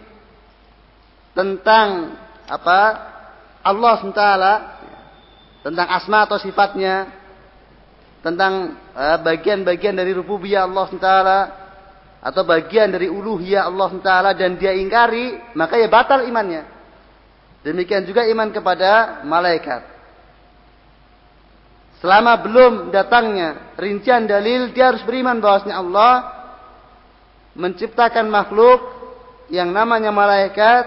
[1.31, 2.15] tentang
[2.47, 2.79] apa?
[3.61, 4.23] Allah SWT
[5.61, 7.13] tentang asma atau sifatnya
[8.25, 11.39] tentang eh, bagian-bagian dari rububiyah Allah Taala
[12.21, 16.65] atau bagian dari uluhiyah Allah Taala dan dia ingkari, maka ya batal imannya.
[17.65, 19.90] Demikian juga iman kepada malaikat.
[22.01, 26.13] Selama belum datangnya rincian dalil, dia harus beriman bahwasanya Allah
[27.53, 28.81] menciptakan makhluk
[29.53, 30.83] yang namanya malaikat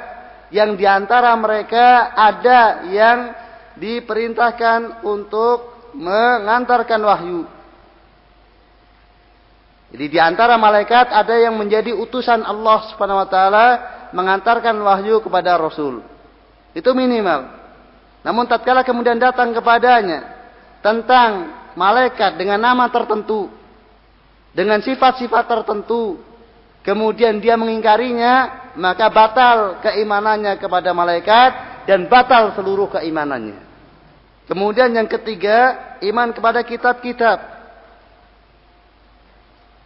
[0.51, 3.31] yang di antara mereka ada yang
[3.79, 7.47] diperintahkan untuk mengantarkan wahyu.
[9.95, 13.67] Jadi di antara malaikat ada yang menjadi utusan Allah Subhanahu wa taala
[14.11, 16.03] mengantarkan wahyu kepada Rasul.
[16.75, 17.55] Itu minimal.
[18.27, 20.34] Namun tatkala kemudian datang kepadanya
[20.85, 21.49] tentang
[21.81, 23.49] malaikat dengan nama tertentu,
[24.53, 26.21] dengan sifat-sifat tertentu,
[26.85, 31.51] kemudian dia mengingkarinya, maka batal keimanannya kepada malaikat
[31.89, 33.65] dan batal seluruh keimanannya.
[34.45, 37.57] Kemudian yang ketiga, iman kepada kitab-kitab.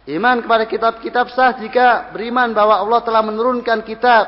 [0.03, 4.25] Iman kepada kitab-kitab sah jika beriman bahwa Allah telah menurunkan kitab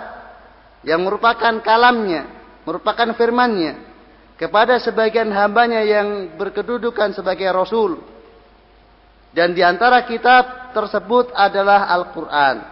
[0.88, 2.32] yang merupakan kalamnya,
[2.64, 3.91] merupakan firmannya
[4.42, 8.02] kepada sebagian hambanya yang berkedudukan sebagai rasul.
[9.30, 12.66] Dan di antara kitab tersebut adalah Al-Quran.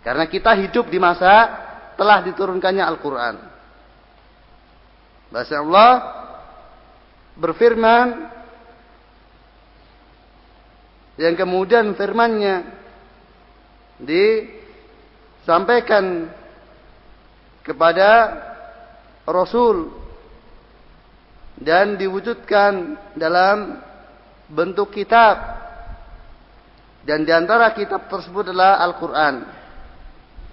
[0.00, 1.52] Karena kita hidup di masa
[2.00, 3.36] telah diturunkannya Al-Quran.
[5.28, 5.92] Bahasa Allah
[7.36, 8.32] berfirman
[11.20, 12.64] yang kemudian firmannya
[14.00, 16.32] disampaikan
[17.60, 18.32] kepada
[19.28, 20.05] Rasul
[21.56, 23.80] dan diwujudkan dalam
[24.52, 25.56] bentuk kitab
[27.06, 29.34] dan di antara kitab tersebut adalah Al-Quran.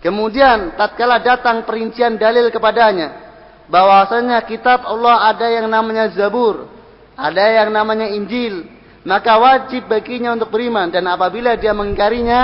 [0.06, 3.34] Kemudian tatkala datang perincian dalil kepadanya
[3.72, 6.70] bahwasanya kitab Allah ada yang namanya Zabur,
[7.18, 8.70] ada yang namanya Injil,
[9.02, 12.42] maka wajib baginya untuk beriman dan apabila dia mengingkarinya,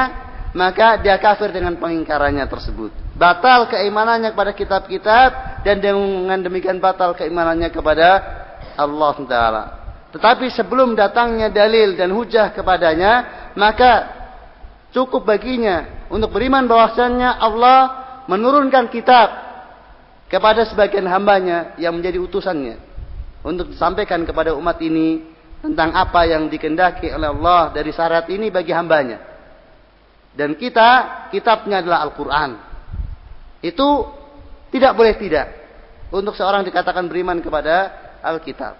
[0.56, 2.90] maka dia kafir dengan pengingkarannya tersebut.
[3.20, 8.39] Batal keimanannya kepada kitab-kitab dan dengan demikian batal keimanannya kepada
[8.80, 9.64] Allah Taala.
[10.10, 13.14] Tetapi sebelum datangnya dalil dan hujah kepadanya,
[13.54, 13.92] maka
[14.90, 17.80] cukup baginya untuk beriman bahwasanya Allah
[18.26, 19.30] menurunkan kitab
[20.30, 22.78] kepada sebagian hambanya yang menjadi utusannya
[23.46, 25.26] untuk disampaikan kepada umat ini
[25.62, 29.22] tentang apa yang dikendaki oleh Allah dari syarat ini bagi hambanya.
[30.34, 32.52] Dan kita, kitabnya adalah Al-Quran.
[33.60, 34.08] Itu
[34.72, 35.48] tidak boleh tidak
[36.10, 38.76] untuk seorang dikatakan beriman kepada Alkitab.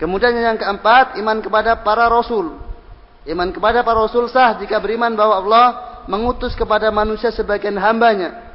[0.00, 2.56] Kemudian yang keempat, iman kepada para rasul.
[3.28, 5.66] Iman kepada para rasul sah jika beriman bahwa Allah
[6.08, 8.50] mengutus kepada manusia sebagian hambanya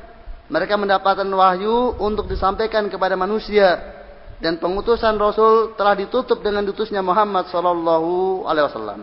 [0.46, 3.82] mereka mendapatkan wahyu untuk disampaikan kepada manusia
[4.38, 9.00] dan pengutusan Rasul telah ditutup dengan diutusnya Muhammad sallallahu alaihi wasallam.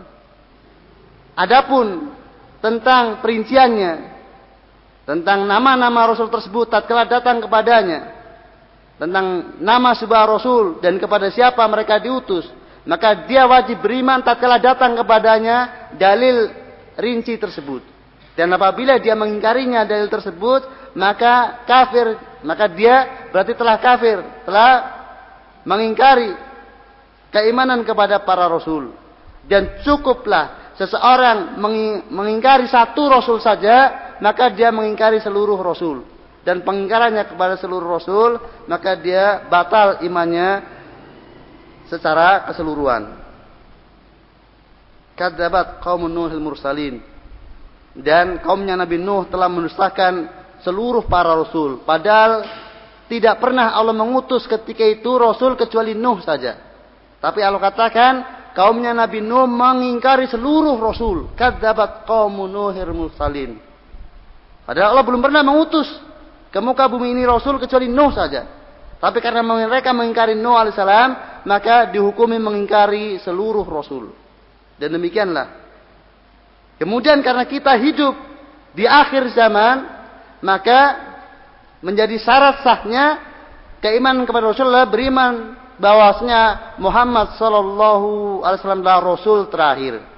[1.35, 2.15] Adapun
[2.63, 4.13] tentang perinciannya
[5.03, 8.22] tentang nama-nama Rasul tersebut tatkala datang kepadanya
[8.97, 12.45] tentang nama sebuah Rasul dan kepada siapa mereka diutus
[12.83, 16.51] maka dia wajib beriman tatkala datang kepadanya dalil
[16.99, 17.81] rinci tersebut
[18.33, 20.65] dan apabila dia mengingkarinya dalil tersebut
[20.97, 24.71] maka kafir, maka dia berarti telah kafir, telah
[25.65, 26.33] mengingkari
[27.33, 28.93] keimanan kepada para rasul.
[29.43, 31.59] Dan cukuplah seseorang
[32.09, 36.05] mengingkari satu rasul saja, maka dia mengingkari seluruh rasul.
[36.43, 38.35] Dan pengingkarannya kepada seluruh rasul,
[38.67, 40.59] maka dia batal imannya
[41.87, 43.15] secara keseluruhan.
[45.15, 46.99] Kadzabat kaum Nuhil mursalin.
[47.93, 50.27] Dan kaumnya Nabi Nuh telah mendustakan
[50.65, 51.85] seluruh para rasul.
[51.85, 52.43] Padahal
[53.05, 56.57] tidak pernah Allah mengutus ketika itu rasul kecuali Nuh saja.
[57.21, 58.13] Tapi Allah katakan
[58.57, 61.31] kaumnya Nabi Nuh mengingkari seluruh rasul.
[61.37, 63.61] Kadzabat qaumun Nuhir mursalin.
[64.65, 65.85] Padahal Allah belum pernah mengutus
[66.53, 68.45] ke muka bumi ini rasul kecuali Nuh saja.
[69.01, 74.13] Tapi karena mereka mengingkari Nuh alaihissalam, maka dihukumi mengingkari seluruh rasul.
[74.77, 75.65] Dan demikianlah.
[76.77, 78.13] Kemudian karena kita hidup
[78.77, 79.81] di akhir zaman,
[80.45, 80.79] maka
[81.81, 83.19] menjadi syarat sahnya
[83.81, 90.12] keimanan kepada Rasulullah beriman bahwasanya Muhammad sallallahu alaihi wasallam adalah rasul terakhir.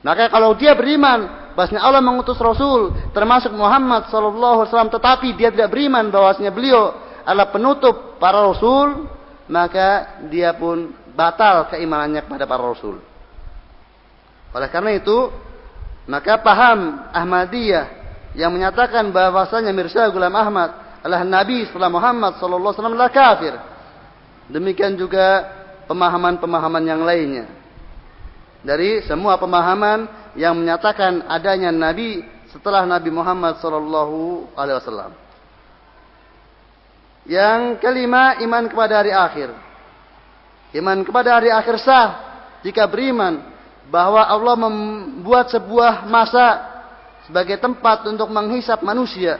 [0.00, 5.52] Maka kalau dia beriman bahwasanya Allah mengutus rasul termasuk Muhammad sallallahu alaihi wasallam tetapi dia
[5.52, 9.06] tidak beriman bahwasanya beliau adalah penutup para rasul,
[9.50, 12.96] maka dia pun batal keimanannya kepada para rasul.
[14.50, 15.30] Oleh karena itu,
[16.08, 17.86] maka paham Ahmadiyah
[18.34, 23.54] yang menyatakan bahwasanya Mirza Gulam Ahmad adalah nabi setelah Muhammad sallallahu alaihi wasallam adalah kafir.
[24.50, 25.46] Demikian juga
[25.86, 27.59] pemahaman-pemahaman yang lainnya.
[28.60, 30.04] Dari semua pemahaman
[30.36, 32.20] yang menyatakan adanya nabi
[32.52, 35.12] setelah Nabi Muhammad sallallahu alaihi wasallam.
[37.24, 39.48] Yang kelima, iman kepada hari akhir.
[40.74, 42.08] Iman kepada hari akhir sah
[42.62, 43.42] jika beriman
[43.90, 46.70] bahwa Allah membuat sebuah masa
[47.26, 49.38] sebagai tempat untuk menghisap manusia.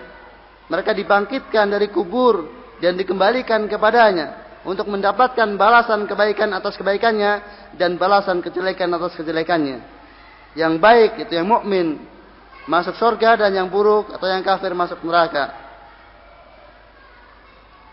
[0.71, 2.47] Mereka dibangkitkan dari kubur
[2.79, 7.41] dan dikembalikan kepadanya untuk mendapatkan balasan kebaikan atas kebaikannya
[7.81, 9.81] dan balasan kejelekan atas kejelekannya.
[10.53, 11.97] Yang baik itu yang mukmin
[12.69, 15.55] masuk surga dan yang buruk atau yang kafir masuk neraka.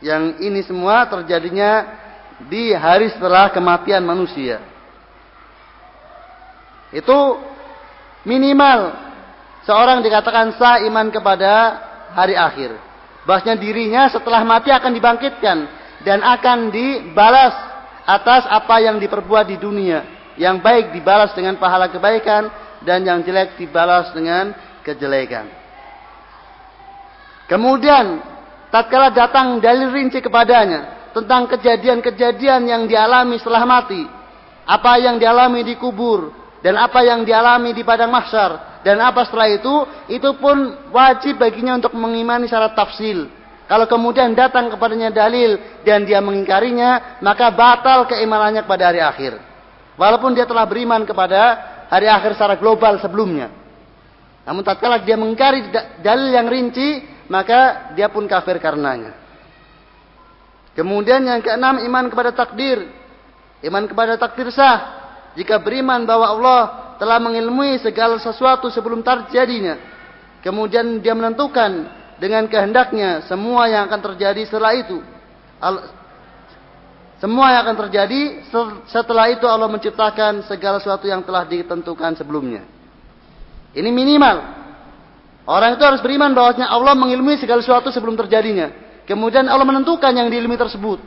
[0.04, 1.88] Yang ini semua terjadinya
[2.46, 4.62] di hari setelah kematian manusia.
[6.94, 7.42] Itu
[8.28, 8.94] minimal
[9.65, 11.54] seorang dikatakan sah iman kepada
[12.13, 12.76] hari akhir.
[13.28, 15.77] Bahasnya dirinya setelah mati akan dibangkitkan
[16.08, 17.52] dan akan dibalas
[18.08, 20.32] atas apa yang diperbuat di dunia.
[20.40, 22.48] Yang baik dibalas dengan pahala kebaikan
[22.88, 24.56] dan yang jelek dibalas dengan
[24.88, 25.52] kejelekan.
[27.52, 28.24] Kemudian
[28.72, 34.08] tatkala datang dalil rinci kepadanya tentang kejadian-kejadian yang dialami setelah mati,
[34.64, 36.32] apa yang dialami di kubur
[36.64, 39.76] dan apa yang dialami di padang mahsyar dan apa setelah itu?
[40.08, 43.37] Itu pun wajib baginya untuk mengimani syarat tafsil.
[43.68, 49.44] Kalau kemudian datang kepadanya dalil dan dia mengingkarinya, maka batal keimanannya kepada hari akhir.
[50.00, 51.40] Walaupun dia telah beriman kepada
[51.92, 53.52] hari akhir secara global sebelumnya.
[54.48, 55.68] Namun tatkala dia mengingkari
[56.00, 59.12] dalil yang rinci, maka dia pun kafir karenanya.
[60.72, 62.88] Kemudian yang keenam iman kepada takdir.
[63.60, 65.10] Iman kepada takdir sah.
[65.36, 66.62] Jika beriman bahwa Allah
[67.02, 69.76] telah mengilmui segala sesuatu sebelum terjadinya.
[70.40, 74.98] Kemudian dia menentukan dengan kehendaknya semua yang akan terjadi setelah itu.
[77.18, 78.46] Semua yang akan terjadi
[78.86, 82.62] setelah itu Allah menciptakan segala sesuatu yang telah ditentukan sebelumnya.
[83.74, 84.38] Ini minimal.
[85.48, 88.70] Orang itu harus beriman bahwasanya Allah mengilmui segala sesuatu sebelum terjadinya.
[89.08, 91.00] Kemudian Allah menentukan yang diilmi tersebut.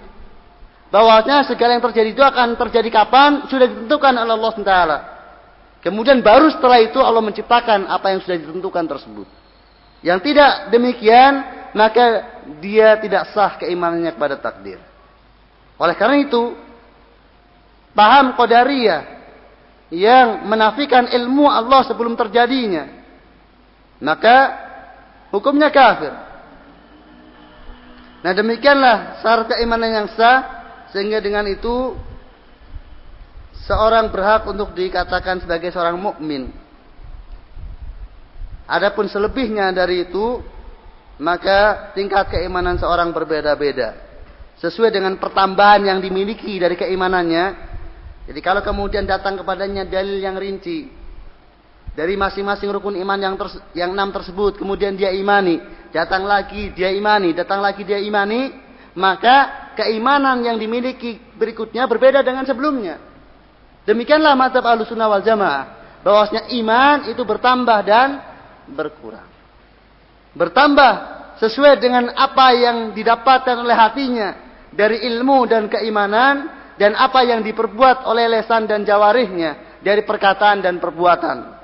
[0.90, 4.74] Bahwasanya segala yang terjadi itu akan terjadi kapan sudah ditentukan oleh Allah SWT.
[5.86, 9.39] Kemudian baru setelah itu Allah menciptakan apa yang sudah ditentukan tersebut.
[10.00, 11.32] Yang tidak demikian,
[11.76, 12.04] maka
[12.58, 14.80] dia tidak sah keimanannya kepada takdir.
[15.76, 16.56] Oleh karena itu,
[17.92, 19.02] paham Qadariyah
[19.90, 22.88] yang menafikan ilmu Allah sebelum terjadinya,
[24.00, 24.36] maka
[25.34, 26.14] hukumnya kafir.
[28.20, 30.38] Nah demikianlah syarat keimanan yang sah,
[30.92, 31.96] sehingga dengan itu
[33.64, 36.52] seorang berhak untuk dikatakan sebagai seorang mukmin.
[38.70, 40.38] Adapun selebihnya dari itu,
[41.18, 43.98] maka tingkat keimanan seorang berbeda-beda.
[44.62, 47.68] Sesuai dengan pertambahan yang dimiliki dari keimanannya.
[48.30, 50.86] Jadi kalau kemudian datang kepadanya dalil yang rinci
[51.90, 55.58] dari masing-masing rukun iman yang ters yang enam tersebut, kemudian dia imani,
[55.90, 58.54] datang lagi dia imani, datang lagi dia imani,
[58.94, 63.02] maka keimanan yang dimiliki berikutnya berbeda dengan sebelumnya.
[63.82, 65.64] Demikianlah madzhab Ahlussunnah wal Jamaah,
[66.06, 68.29] bahwasanya iman itu bertambah dan
[68.72, 69.26] berkurang.
[70.34, 70.92] Bertambah
[71.42, 74.28] sesuai dengan apa yang didapatkan oleh hatinya
[74.70, 76.48] dari ilmu dan keimanan
[76.78, 81.60] dan apa yang diperbuat oleh lesan dan jawarihnya dari perkataan dan perbuatan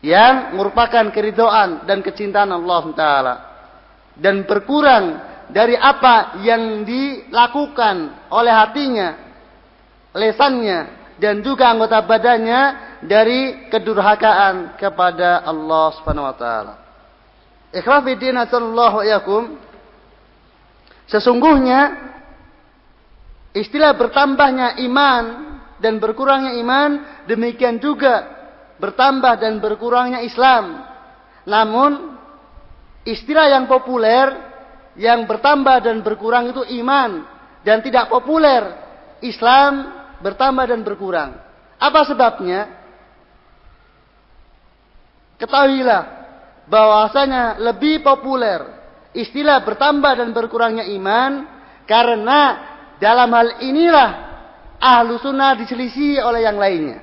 [0.00, 3.34] yang merupakan keridoan dan kecintaan Allah Taala
[4.18, 5.04] dan berkurang
[5.48, 9.08] dari apa yang dilakukan oleh hatinya,
[10.12, 12.62] lesannya dan juga anggota badannya
[13.02, 16.74] dari kedurhakaan kepada Allah Subhanahu wa taala.
[17.74, 19.44] Ikhwafidin sallallahu yakum.
[21.10, 21.96] Sesungguhnya
[23.52, 25.24] istilah bertambahnya iman
[25.82, 26.90] dan berkurangnya iman
[27.26, 28.24] demikian juga
[28.78, 30.86] bertambah dan berkurangnya Islam.
[31.48, 32.14] Namun
[33.02, 34.48] istilah yang populer
[34.98, 37.24] yang bertambah dan berkurang itu iman
[37.62, 38.62] dan tidak populer
[39.22, 41.36] Islam bertambah dan berkurang.
[41.78, 42.66] Apa sebabnya?
[45.38, 46.02] Ketahuilah
[46.66, 48.60] bahwasanya lebih populer
[49.14, 51.46] istilah bertambah dan berkurangnya iman
[51.86, 52.40] karena
[52.98, 54.10] dalam hal inilah
[54.78, 56.98] ahlu sunnah diselisih oleh yang lainnya.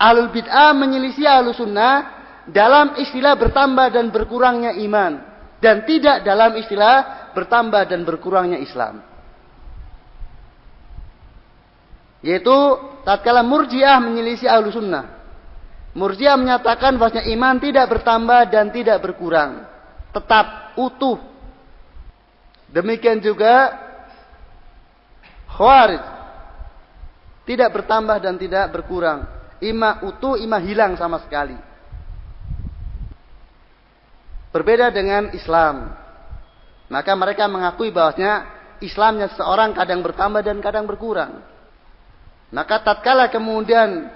[0.00, 2.18] Ahlul bid'ah menyelisih ahlu sunnah
[2.50, 5.22] dalam istilah bertambah dan berkurangnya iman
[5.60, 9.09] dan tidak dalam istilah bertambah dan berkurangnya Islam.
[12.20, 12.56] Yaitu
[13.04, 15.20] tatkala murjiah menyelisih ahlu sunnah.
[15.96, 19.66] Murjiah menyatakan bahwasanya iman tidak bertambah dan tidak berkurang.
[20.14, 21.18] Tetap utuh.
[22.70, 23.74] Demikian juga
[25.50, 26.04] Khawarij.
[27.44, 29.26] Tidak bertambah dan tidak berkurang.
[29.58, 31.58] Ima utuh, ima hilang sama sekali.
[34.54, 35.90] Berbeda dengan Islam.
[36.90, 38.46] Maka mereka mengakui bahwasanya
[38.82, 41.42] Islamnya seseorang kadang bertambah dan kadang berkurang.
[42.50, 44.10] Maka tatkala kemudian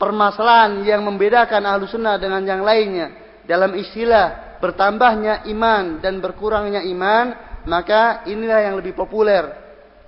[0.00, 3.12] permasalahan yang membedakan ahlu sunnah dengan yang lainnya
[3.44, 7.26] dalam istilah bertambahnya iman dan berkurangnya iman
[7.68, 9.66] maka inilah yang lebih populer.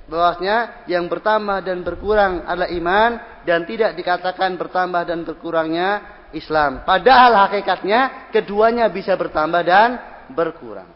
[0.09, 3.11] Bahwasanya yang bertambah dan berkurang adalah iman
[3.45, 5.89] dan tidak dikatakan bertambah dan berkurangnya
[6.33, 6.81] Islam.
[6.89, 10.01] Padahal hakikatnya keduanya bisa bertambah dan
[10.33, 10.89] berkurang.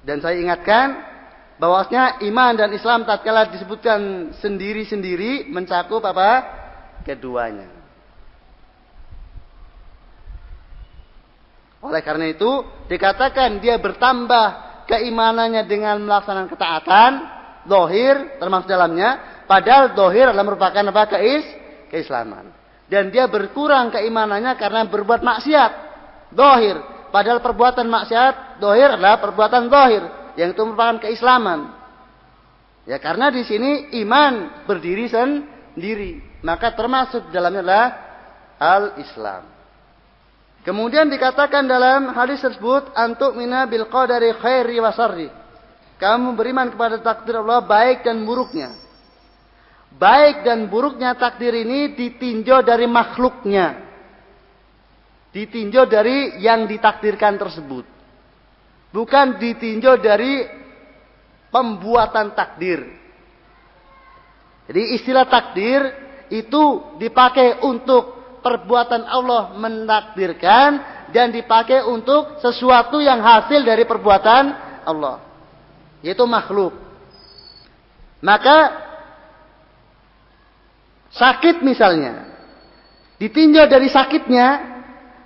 [0.00, 1.09] Dan saya ingatkan
[1.60, 6.28] bahwasanya iman dan Islam tatkala disebutkan sendiri-sendiri mencakup apa
[7.04, 7.68] keduanya.
[11.84, 14.46] Oleh karena itu, dikatakan dia bertambah
[14.88, 17.10] keimanannya dengan melaksanakan ketaatan,
[17.64, 21.02] dohir termasuk dalamnya, padahal dohir adalah merupakan apa?
[21.16, 21.44] Keis,
[21.88, 22.52] keislaman.
[22.88, 25.72] Dan dia berkurang keimanannya karena berbuat maksiat,
[26.32, 26.76] dohir.
[27.08, 31.72] Padahal perbuatan maksiat, dohir adalah perbuatan dohir, yang itu merupakan keislaman.
[32.84, 37.86] Ya karena di sini iman berdiri sendiri maka termasuk dalamnya adalah
[38.60, 39.42] al-Islam.
[40.60, 45.28] Kemudian dikatakan dalam hadis tersebut antuk mina bil qadari khairi wa sarri.
[45.96, 48.72] Kamu beriman kepada takdir Allah baik dan buruknya.
[49.96, 53.88] Baik dan buruknya takdir ini ditinjau dari makhluknya.
[55.32, 57.99] Ditinjau dari yang ditakdirkan tersebut.
[58.90, 60.46] Bukan ditinjau dari
[61.54, 62.86] pembuatan takdir.
[64.70, 65.82] Jadi istilah takdir
[66.30, 70.70] itu dipakai untuk perbuatan Allah menakdirkan
[71.10, 74.44] dan dipakai untuk sesuatu yang hasil dari perbuatan
[74.86, 75.22] Allah.
[76.06, 76.74] Yaitu makhluk.
[78.22, 78.58] Maka
[81.10, 82.30] sakit misalnya
[83.18, 84.48] ditinjau dari sakitnya,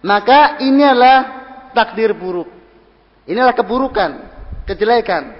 [0.01, 1.19] maka ini adalah
[1.77, 2.54] takdir buruk.
[3.25, 4.11] Inilah keburukan,
[4.68, 5.33] kejelekan.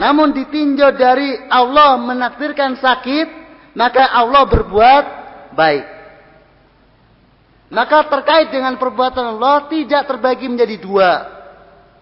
[0.00, 3.28] Namun ditinjau dari Allah menakdirkan sakit,
[3.76, 5.04] maka Allah berbuat
[5.52, 5.84] baik.
[7.70, 11.10] Maka terkait dengan perbuatan Allah tidak terbagi menjadi dua.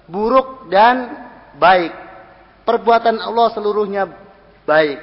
[0.08, 1.28] Buruk dan
[1.60, 1.92] baik.
[2.64, 4.08] Perbuatan Allah seluruhnya
[4.64, 4.96] baik.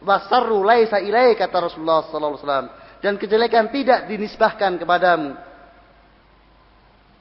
[0.00, 5.36] Wasarru laisa ilai kata Rasulullah sallallahu alaihi dan kejelekan tidak dinisbahkan kepadamu.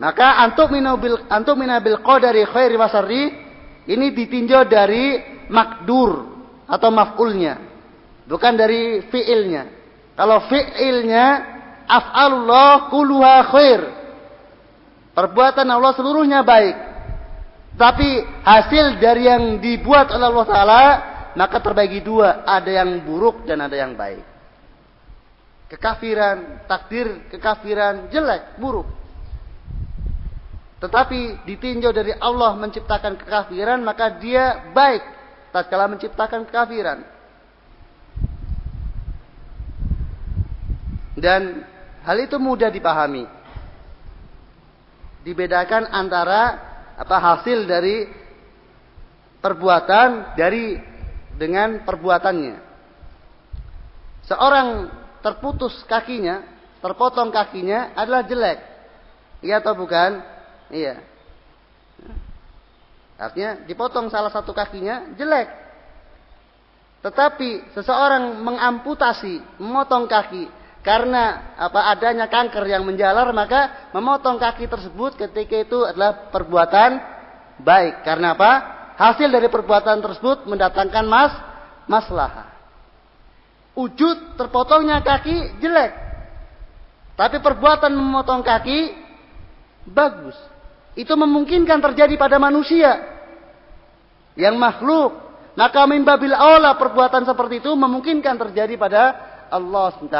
[0.02, 3.30] Maka antuk minabil antuk minabil qadari khairi wasarri
[3.86, 5.22] ini ditinjau dari
[5.54, 6.26] makdur
[6.66, 7.62] atau maf'ulnya,
[8.26, 9.70] bukan dari fiilnya.
[10.18, 11.26] Kalau fiilnya
[11.86, 13.82] af'alullah kulluha khair.
[15.14, 16.78] Perbuatan Allah seluruhnya baik.
[17.78, 20.84] Tapi hasil dari yang dibuat oleh Allah Ta'ala,
[21.36, 22.42] maka terbagi dua.
[22.48, 24.24] Ada yang buruk dan ada yang baik.
[25.68, 29.01] Kekafiran, takdir kekafiran, jelek, buruk.
[30.82, 35.06] Tetapi ditinjau dari Allah menciptakan kekafiran, maka dia baik.
[35.54, 37.06] Tatkala menciptakan kekafiran.
[41.22, 41.70] Dan
[42.02, 43.30] Hal itu mudah dipahami.
[45.22, 46.58] Dibedakan antara
[46.98, 48.10] apa hasil dari
[49.38, 50.82] perbuatan dari
[51.38, 52.58] dengan perbuatannya.
[54.26, 54.90] Seorang
[55.22, 56.42] terputus kakinya,
[56.82, 58.60] terpotong kakinya adalah jelek.
[59.46, 60.26] Iya atau bukan?
[60.72, 61.04] Iya.
[63.22, 65.46] Artinya dipotong salah satu kakinya jelek.
[67.06, 70.50] Tetapi seseorang mengamputasi, memotong kaki
[70.82, 76.98] karena apa adanya kanker yang menjalar maka memotong kaki tersebut ketika itu adalah perbuatan
[77.62, 78.02] baik.
[78.02, 78.52] Karena apa?
[78.98, 81.34] Hasil dari perbuatan tersebut mendatangkan mas
[81.86, 82.50] maslahah.
[83.78, 85.94] Wujud terpotongnya kaki jelek.
[87.18, 88.94] Tapi perbuatan memotong kaki
[89.90, 90.38] bagus.
[90.94, 93.00] Itu memungkinkan terjadi pada manusia
[94.36, 95.16] yang makhluk.
[95.56, 99.02] Maka min babil aula perbuatan seperti itu memungkinkan terjadi pada
[99.52, 100.20] Allah SWT.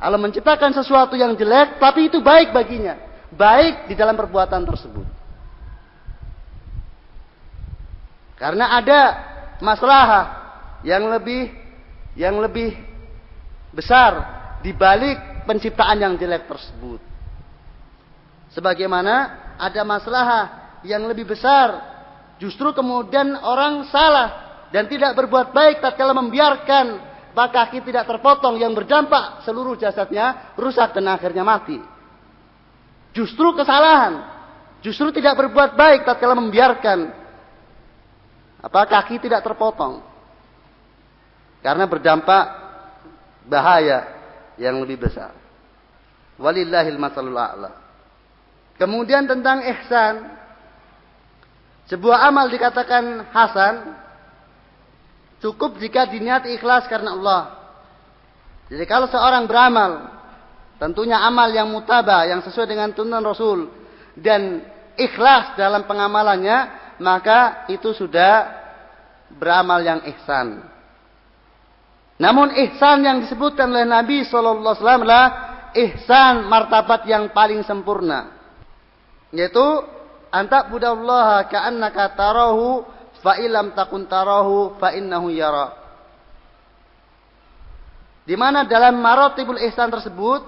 [0.00, 2.98] Allah menciptakan sesuatu yang jelek, tapi itu baik baginya.
[3.30, 5.06] Baik di dalam perbuatan tersebut.
[8.40, 9.00] Karena ada
[9.60, 10.08] masalah
[10.80, 11.52] yang lebih
[12.16, 12.72] yang lebih
[13.70, 17.09] besar di balik penciptaan yang jelek tersebut.
[18.50, 19.14] Sebagaimana
[19.58, 20.26] ada masalah
[20.82, 21.76] yang lebih besar,
[22.42, 24.28] justru kemudian orang salah
[24.74, 31.08] dan tidak berbuat baik tatkala membiarkan kaki tidak terpotong yang berdampak seluruh jasadnya rusak dan
[31.08, 31.78] akhirnya mati.
[33.16, 34.22] Justru kesalahan,
[34.84, 37.10] justru tidak berbuat baik tatkala membiarkan
[38.60, 40.04] apa kaki tidak terpotong.
[41.60, 42.44] Karena berdampak
[43.44, 44.08] bahaya
[44.56, 45.36] yang lebih besar.
[46.40, 47.79] Walillahil masalul a'la.
[48.80, 50.40] Kemudian tentang ihsan,
[51.92, 54.00] sebuah amal dikatakan hasan
[55.40, 57.42] Cukup jika diniat ikhlas karena Allah.
[58.68, 60.12] Jadi kalau seorang beramal,
[60.76, 63.72] tentunya amal yang mutaba, yang sesuai dengan tuntunan Rasul
[64.20, 64.60] dan
[65.00, 66.58] ikhlas dalam pengamalannya,
[67.00, 68.52] maka itu sudah
[69.32, 70.60] beramal yang ihsan.
[72.20, 75.26] Namun ihsan yang disebutkan oleh Nabi Wasallam adalah
[75.72, 78.39] ihsan martabat yang paling sempurna,
[79.30, 79.66] yaitu
[80.30, 82.86] antak budallaha ka'annaka tarahu
[83.22, 85.74] fa ilam takun tarahu fa innahu yara.
[88.26, 90.46] Di mana dalam marotibul ihsan tersebut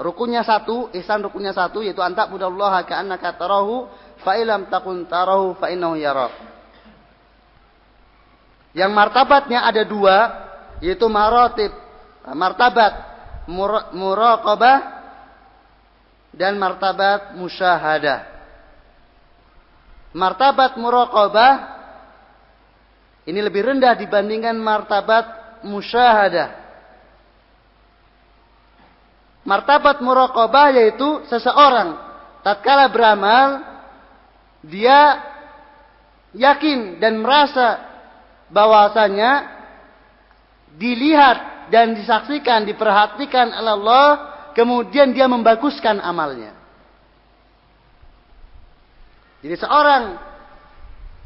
[0.00, 3.88] rukunnya satu, ihsan rukunnya satu yaitu antak budallaha ka'annaka tarahu
[4.24, 6.32] fa ilam takun tarahu fa innahu yara.
[8.72, 10.16] Yang martabatnya ada dua
[10.80, 11.72] yaitu marotib
[12.32, 12.92] martabat
[13.92, 15.01] muraqabah
[16.32, 18.28] dan martabat musyahadah
[20.12, 21.54] martabat muraqabah
[23.22, 25.26] ini lebih rendah dibandingkan martabat
[25.62, 26.58] musyahadah.
[29.46, 31.98] martabat muraqabah yaitu seseorang
[32.42, 33.62] tatkala beramal
[34.62, 35.22] dia
[36.34, 37.82] yakin dan merasa
[38.50, 39.50] bahwasanya
[40.76, 46.54] dilihat dan disaksikan, diperhatikan Allah, kemudian dia membaguskan amalnya.
[49.42, 50.02] Jadi seorang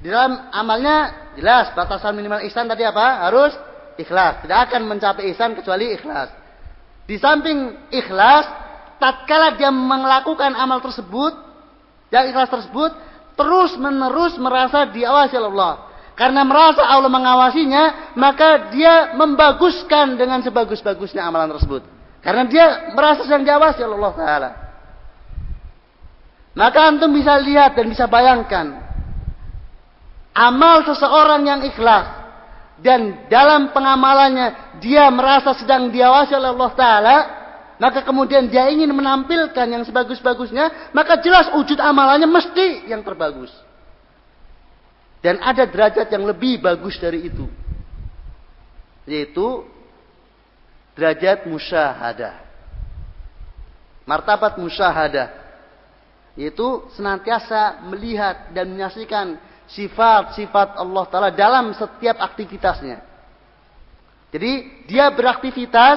[0.00, 3.28] di dalam amalnya jelas batasan minimal ihsan tadi apa?
[3.28, 3.52] Harus
[4.00, 4.44] ikhlas.
[4.44, 6.32] Tidak akan mencapai ihsan kecuali ikhlas.
[7.06, 8.44] Di samping ikhlas,
[8.98, 11.32] tatkala dia melakukan amal tersebut,
[12.10, 12.92] yang ikhlas tersebut,
[13.36, 15.74] terus menerus merasa diawasi oleh Allah.
[16.16, 21.95] Karena merasa Allah mengawasinya, maka dia membaguskan dengan sebagus-bagusnya amalan tersebut.
[22.26, 24.50] Karena dia merasa sedang diawasi oleh Allah Ta'ala.
[26.58, 28.82] Maka antum bisa lihat dan bisa bayangkan.
[30.34, 32.26] Amal seseorang yang ikhlas.
[32.82, 37.16] Dan dalam pengamalannya dia merasa sedang diawasi oleh Allah Ta'ala.
[37.78, 40.90] Maka kemudian dia ingin menampilkan yang sebagus-bagusnya.
[40.90, 43.54] Maka jelas wujud amalannya mesti yang terbagus.
[45.22, 47.46] Dan ada derajat yang lebih bagus dari itu.
[49.06, 49.75] Yaitu
[50.96, 52.34] derajat musyahadah.
[54.08, 55.28] Martabat musyahadah.
[56.34, 59.36] Yaitu senantiasa melihat dan menyaksikan
[59.68, 63.04] sifat-sifat Allah Ta'ala dalam setiap aktivitasnya.
[64.32, 65.96] Jadi dia beraktivitas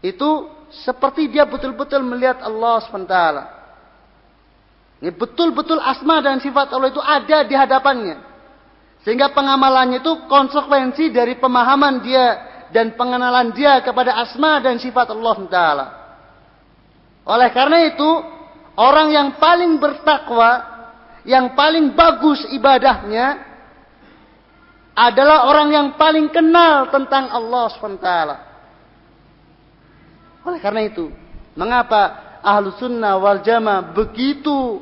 [0.00, 0.48] itu
[0.84, 3.16] seperti dia betul-betul melihat Allah SWT.
[5.00, 8.16] Ini betul-betul asma dan sifat Allah itu ada di hadapannya.
[9.00, 15.38] Sehingga pengamalannya itu konsekuensi dari pemahaman dia dan pengenalan dia kepada asma dan sifat Allah
[15.50, 15.86] Taala.
[17.26, 18.10] Oleh karena itu,
[18.78, 20.50] orang yang paling bertakwa,
[21.26, 23.50] yang paling bagus ibadahnya,
[24.94, 28.10] adalah orang yang paling kenal tentang Allah SWT.
[30.44, 31.12] Oleh karena itu,
[31.54, 34.80] mengapa ahlu sunnah wal jamaah begitu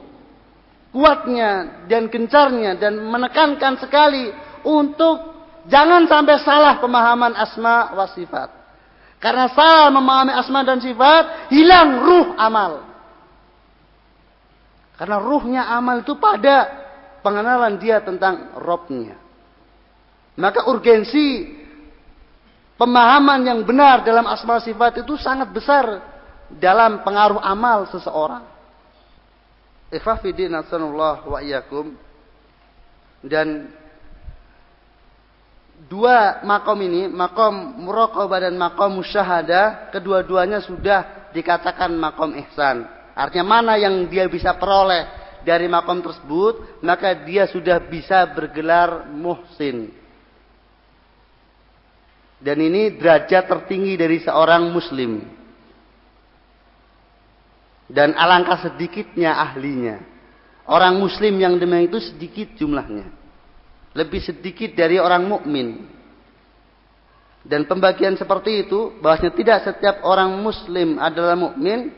[0.94, 4.32] kuatnya dan gencarnya dan menekankan sekali
[4.64, 5.37] untuk
[5.68, 8.48] jangan sampai salah pemahaman asma wa sifat.
[9.18, 12.86] Karena salah memahami asma dan sifat, hilang ruh amal.
[14.98, 16.66] Karena ruhnya amal itu pada
[17.22, 19.14] pengenalan dia tentang Robnya.
[20.38, 21.50] Maka urgensi
[22.78, 25.98] pemahaman yang benar dalam asma sifat itu sangat besar
[26.50, 28.46] dalam pengaruh amal seseorang.
[29.90, 31.94] Ikhwafidin wa iyakum.
[33.18, 33.74] Dan
[35.88, 42.84] dua makom ini, makom muraqabah dan makom musyahadah, kedua-duanya sudah dikatakan makom ihsan.
[43.16, 45.08] Artinya mana yang dia bisa peroleh
[45.42, 49.90] dari makom tersebut, maka dia sudah bisa bergelar muhsin.
[52.38, 55.26] Dan ini derajat tertinggi dari seorang muslim.
[57.90, 59.98] Dan alangkah sedikitnya ahlinya.
[60.68, 63.17] Orang muslim yang demikian itu sedikit jumlahnya.
[63.96, 65.88] Lebih sedikit dari orang mukmin.
[67.48, 71.88] Dan pembagian seperti itu bahwasanya tidak setiap orang muslim adalah mukmin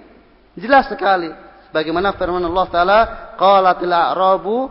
[0.54, 1.32] jelas sekali.
[1.70, 3.00] Bagaimana firman Allah taala,
[3.34, 4.70] qalatil a'rabu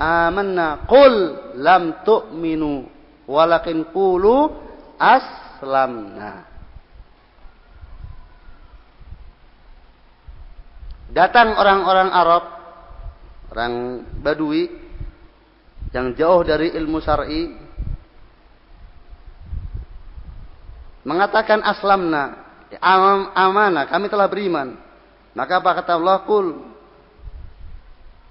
[0.00, 1.14] amanna qul
[1.60, 2.88] lam tu'minu
[3.28, 4.52] walakin qulu
[4.96, 6.54] aslamna.
[11.14, 12.44] Datang orang-orang Arab,
[13.54, 13.72] orang
[14.18, 14.83] Badui
[15.94, 17.54] yang jauh dari ilmu syar'i
[21.06, 22.34] mengatakan aslamna
[22.82, 24.74] am, amanah kami telah beriman.
[25.38, 26.26] Maka apa kata Allah?
[26.26, 26.50] Kul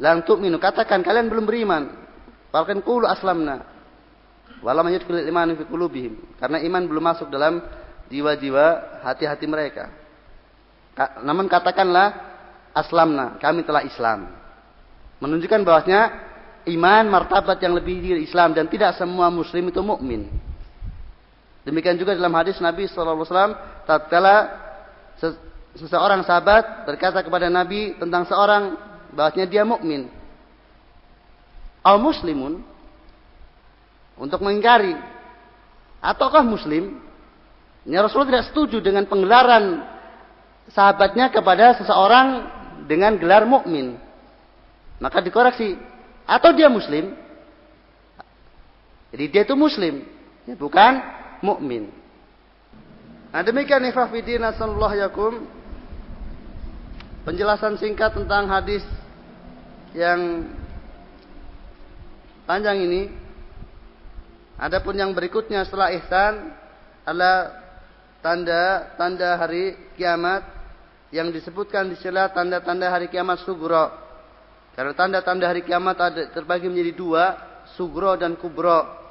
[0.04, 1.84] lantuk minu katakan kalian belum beriman.
[2.52, 3.64] Bahkan kulu aslamna.
[4.60, 6.14] Walam yudkhilul iman fi qulubihim.
[6.40, 7.64] Karena iman belum masuk dalam
[8.12, 9.92] jiwa-jiwa hati-hati mereka.
[11.24, 12.14] Namun katakanlah
[12.76, 14.30] aslamna, kami telah Islam.
[15.20, 16.02] Menunjukkan bahwasanya
[16.68, 20.32] iman martabat yang lebih dari Islam dan tidak semua muslim itu mukmin.
[21.64, 23.56] Demikian juga dalam hadis Nabi wasallam
[23.88, 24.52] tatkala
[25.80, 28.76] seseorang sahabat berkata kepada Nabi tentang seorang
[29.16, 30.12] bahwasanya dia mukmin.
[31.84, 32.64] Al muslimun
[34.16, 34.96] untuk mengingkari
[36.00, 37.00] ataukah muslim?
[37.84, 39.84] Ya Rasulullah tidak setuju dengan penggelaran
[40.72, 42.48] sahabatnya kepada seseorang
[42.88, 44.00] dengan gelar mukmin.
[45.04, 45.76] Maka dikoreksi,
[46.24, 47.16] atau dia muslim?
[49.14, 50.02] Jadi dia itu muslim,
[50.50, 50.98] ya bukan
[51.46, 51.94] mukmin.
[53.30, 55.34] Nah demikian ifafidin sallallahu yakum
[57.26, 58.82] penjelasan singkat tentang hadis
[59.94, 60.50] yang
[62.46, 63.02] panjang ini.
[64.54, 66.54] Adapun yang berikutnya setelah ihsan
[67.04, 67.58] adalah
[68.22, 70.46] tanda-tanda hari kiamat
[71.10, 74.03] yang disebutkan di sela tanda-tanda hari kiamat sugro.
[74.74, 77.24] Karena tanda-tanda hari kiamat ada terbagi menjadi dua,
[77.78, 79.06] sugro dan kubro.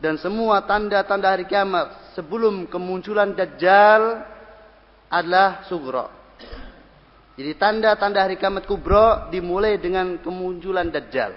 [0.00, 4.24] Dan semua tanda-tanda hari kiamat sebelum kemunculan Dajjal
[5.08, 6.08] adalah sugro.
[7.40, 11.32] Jadi tanda-tanda hari kiamat kubro dimulai dengan kemunculan Dajjal.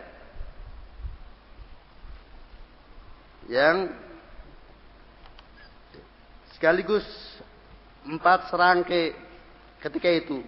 [3.48, 3.96] Yang
[6.56, 7.04] sekaligus
[8.04, 9.16] empat serangkai
[9.80, 10.44] ketika itu.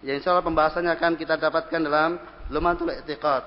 [0.00, 2.16] Yang insya Allah pembahasannya akan kita dapatkan dalam
[2.48, 3.44] Lumatul I'tiqad.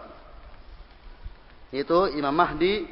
[1.73, 2.85] Itu Imam Mahdi,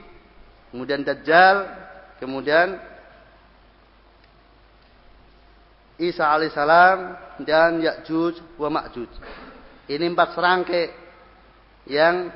[0.73, 1.69] kemudian Dajjal,
[2.17, 2.81] kemudian
[6.01, 6.97] Isa alaihissalam
[7.45, 9.11] dan Ya'juj wa Ma'juj.
[9.85, 10.85] Ini empat serangkai
[11.85, 12.33] yang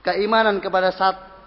[0.00, 0.88] keimanan kepada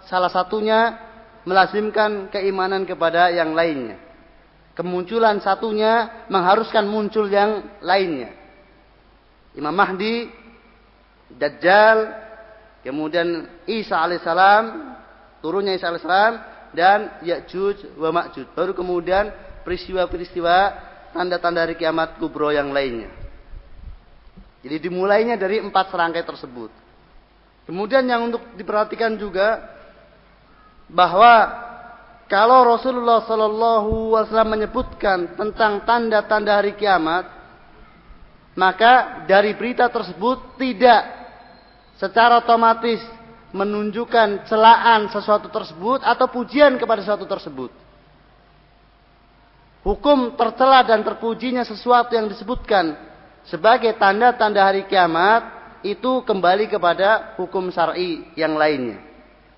[0.06, 0.94] salah satunya
[1.42, 4.05] melazimkan keimanan kepada yang lainnya.
[4.76, 8.36] Kemunculan satunya mengharuskan muncul yang lainnya.
[9.56, 10.28] Imam Mahdi,
[11.32, 12.12] Dajjal,
[12.84, 14.94] kemudian Isa alaihissalam,
[15.40, 16.32] turunnya Isa alaihissalam,
[16.76, 18.52] dan Ya'juj wa Ma'juj.
[18.52, 19.32] Baru kemudian
[19.64, 20.56] peristiwa-peristiwa
[21.16, 23.08] tanda-tanda hari kiamat kubro yang lainnya.
[24.60, 26.68] Jadi dimulainya dari empat serangkai tersebut.
[27.64, 29.58] Kemudian yang untuk diperhatikan juga
[30.86, 31.65] bahwa
[32.26, 37.30] kalau Rasulullah Sallallahu Alaihi Wasallam menyebutkan tentang tanda-tanda hari kiamat,
[38.58, 41.06] maka dari berita tersebut tidak
[41.94, 42.98] secara otomatis
[43.54, 47.70] menunjukkan celaan sesuatu tersebut atau pujian kepada sesuatu tersebut.
[49.86, 52.98] Hukum tercela dan terpujinya sesuatu yang disebutkan
[53.46, 55.46] sebagai tanda-tanda hari kiamat
[55.86, 59.05] itu kembali kepada hukum syar'i yang lainnya.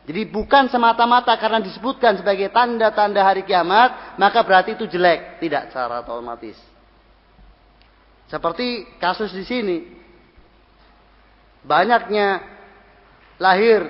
[0.08, 6.00] Jadi bukan semata-mata karena disebutkan sebagai tanda-tanda hari kiamat, maka berarti itu jelek, tidak secara
[6.00, 6.56] otomatis.
[8.32, 9.84] Seperti kasus di sini.
[11.60, 12.40] Banyaknya
[13.36, 13.84] lahir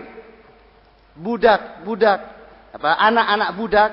[1.14, 2.20] budak-budak,
[2.74, 3.90] apa anak-anak budak.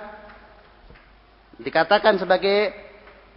[1.61, 2.73] Dikatakan sebagai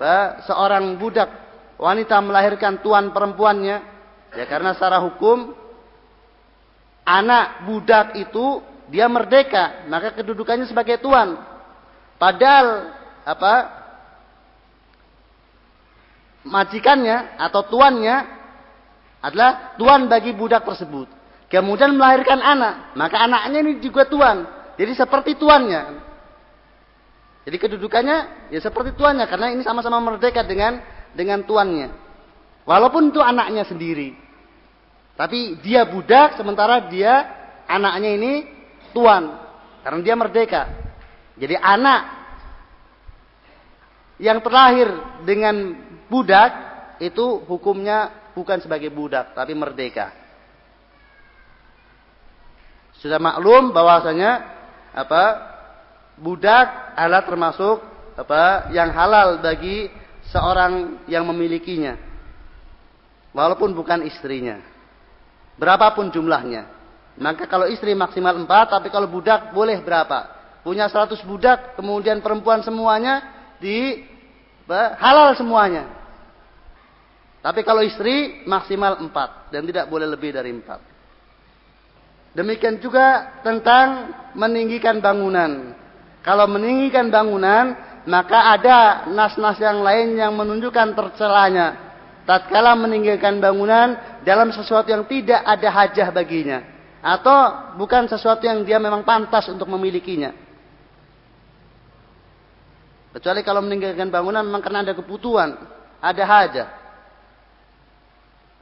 [0.01, 1.29] apa, seorang budak.
[1.77, 3.85] Wanita melahirkan tuan perempuannya.
[4.33, 5.53] Ya karena secara hukum
[7.05, 11.37] anak budak itu dia merdeka, maka kedudukannya sebagai tuan.
[12.17, 12.93] Padahal
[13.25, 13.55] apa?
[16.49, 18.17] Majikannya atau tuannya
[19.21, 21.11] adalah tuan bagi budak tersebut.
[21.53, 24.49] Kemudian melahirkan anak, maka anaknya ini juga tuan.
[24.81, 26.09] Jadi seperti tuannya.
[27.49, 30.81] Jadi kedudukannya ya seperti tuannya karena ini sama-sama merdeka dengan
[31.17, 31.89] dengan tuannya.
[32.69, 34.13] Walaupun itu anaknya sendiri.
[35.17, 37.25] Tapi dia budak sementara dia
[37.65, 38.33] anaknya ini
[38.93, 39.37] tuan
[39.83, 40.63] karena dia merdeka.
[41.39, 42.03] Jadi anak
[44.19, 44.89] yang terlahir
[45.23, 45.55] dengan
[46.11, 46.51] budak
[46.99, 50.11] itu hukumnya bukan sebagai budak tapi merdeka.
[52.99, 54.31] Sudah maklum bahwasanya
[54.91, 55.25] apa
[56.19, 57.79] budak adalah termasuk
[58.19, 59.87] apa yang halal bagi
[60.35, 61.95] seorang yang memilikinya
[63.31, 64.59] walaupun bukan istrinya
[65.55, 66.67] berapapun jumlahnya
[67.19, 70.39] maka kalau istri maksimal empat, tapi kalau budak boleh berapa?
[70.63, 73.27] Punya seratus budak, kemudian perempuan semuanya
[73.59, 74.07] di
[75.03, 75.91] halal semuanya.
[77.43, 80.79] Tapi kalau istri maksimal empat dan tidak boleh lebih dari empat.
[82.39, 85.75] Demikian juga tentang meninggikan bangunan.
[86.23, 87.75] Kalau meninggikan bangunan,
[88.07, 91.99] maka ada nas-nas yang lain yang menunjukkan tercelanya.
[92.29, 98.83] Tatkala meninggikan bangunan dalam sesuatu yang tidak ada hajah baginya atau bukan sesuatu yang dia
[98.83, 100.35] memang pantas untuk memilikinya.
[103.15, 105.57] Kecuali kalau meninggalkan bangunan memang karena ada kebutuhan,
[105.99, 106.69] ada hajat.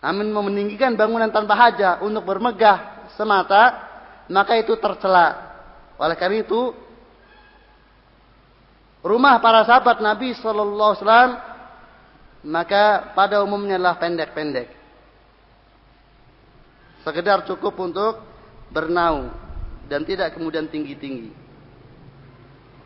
[0.05, 3.75] Namun meninggikan bangunan tanpa hajat untuk bermegah semata,
[4.29, 5.57] maka itu tercela.
[5.97, 6.77] Oleh karena itu,
[9.01, 11.33] rumah para sahabat Nabi Shallallahu Alaihi Wasallam
[12.47, 14.76] maka pada umumnya adalah pendek-pendek
[17.07, 18.19] sekedar cukup untuk
[18.75, 19.31] bernaung
[19.87, 21.31] dan tidak kemudian tinggi-tinggi.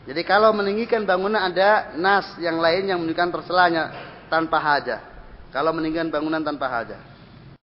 [0.05, 3.85] Jadi kalau meninggikan bangunan ada nas yang lain yang menunjukkan terselanya
[4.29, 5.01] tanpa hajah.
[5.49, 7.01] Kalau meninggikan bangunan tanpa hajah.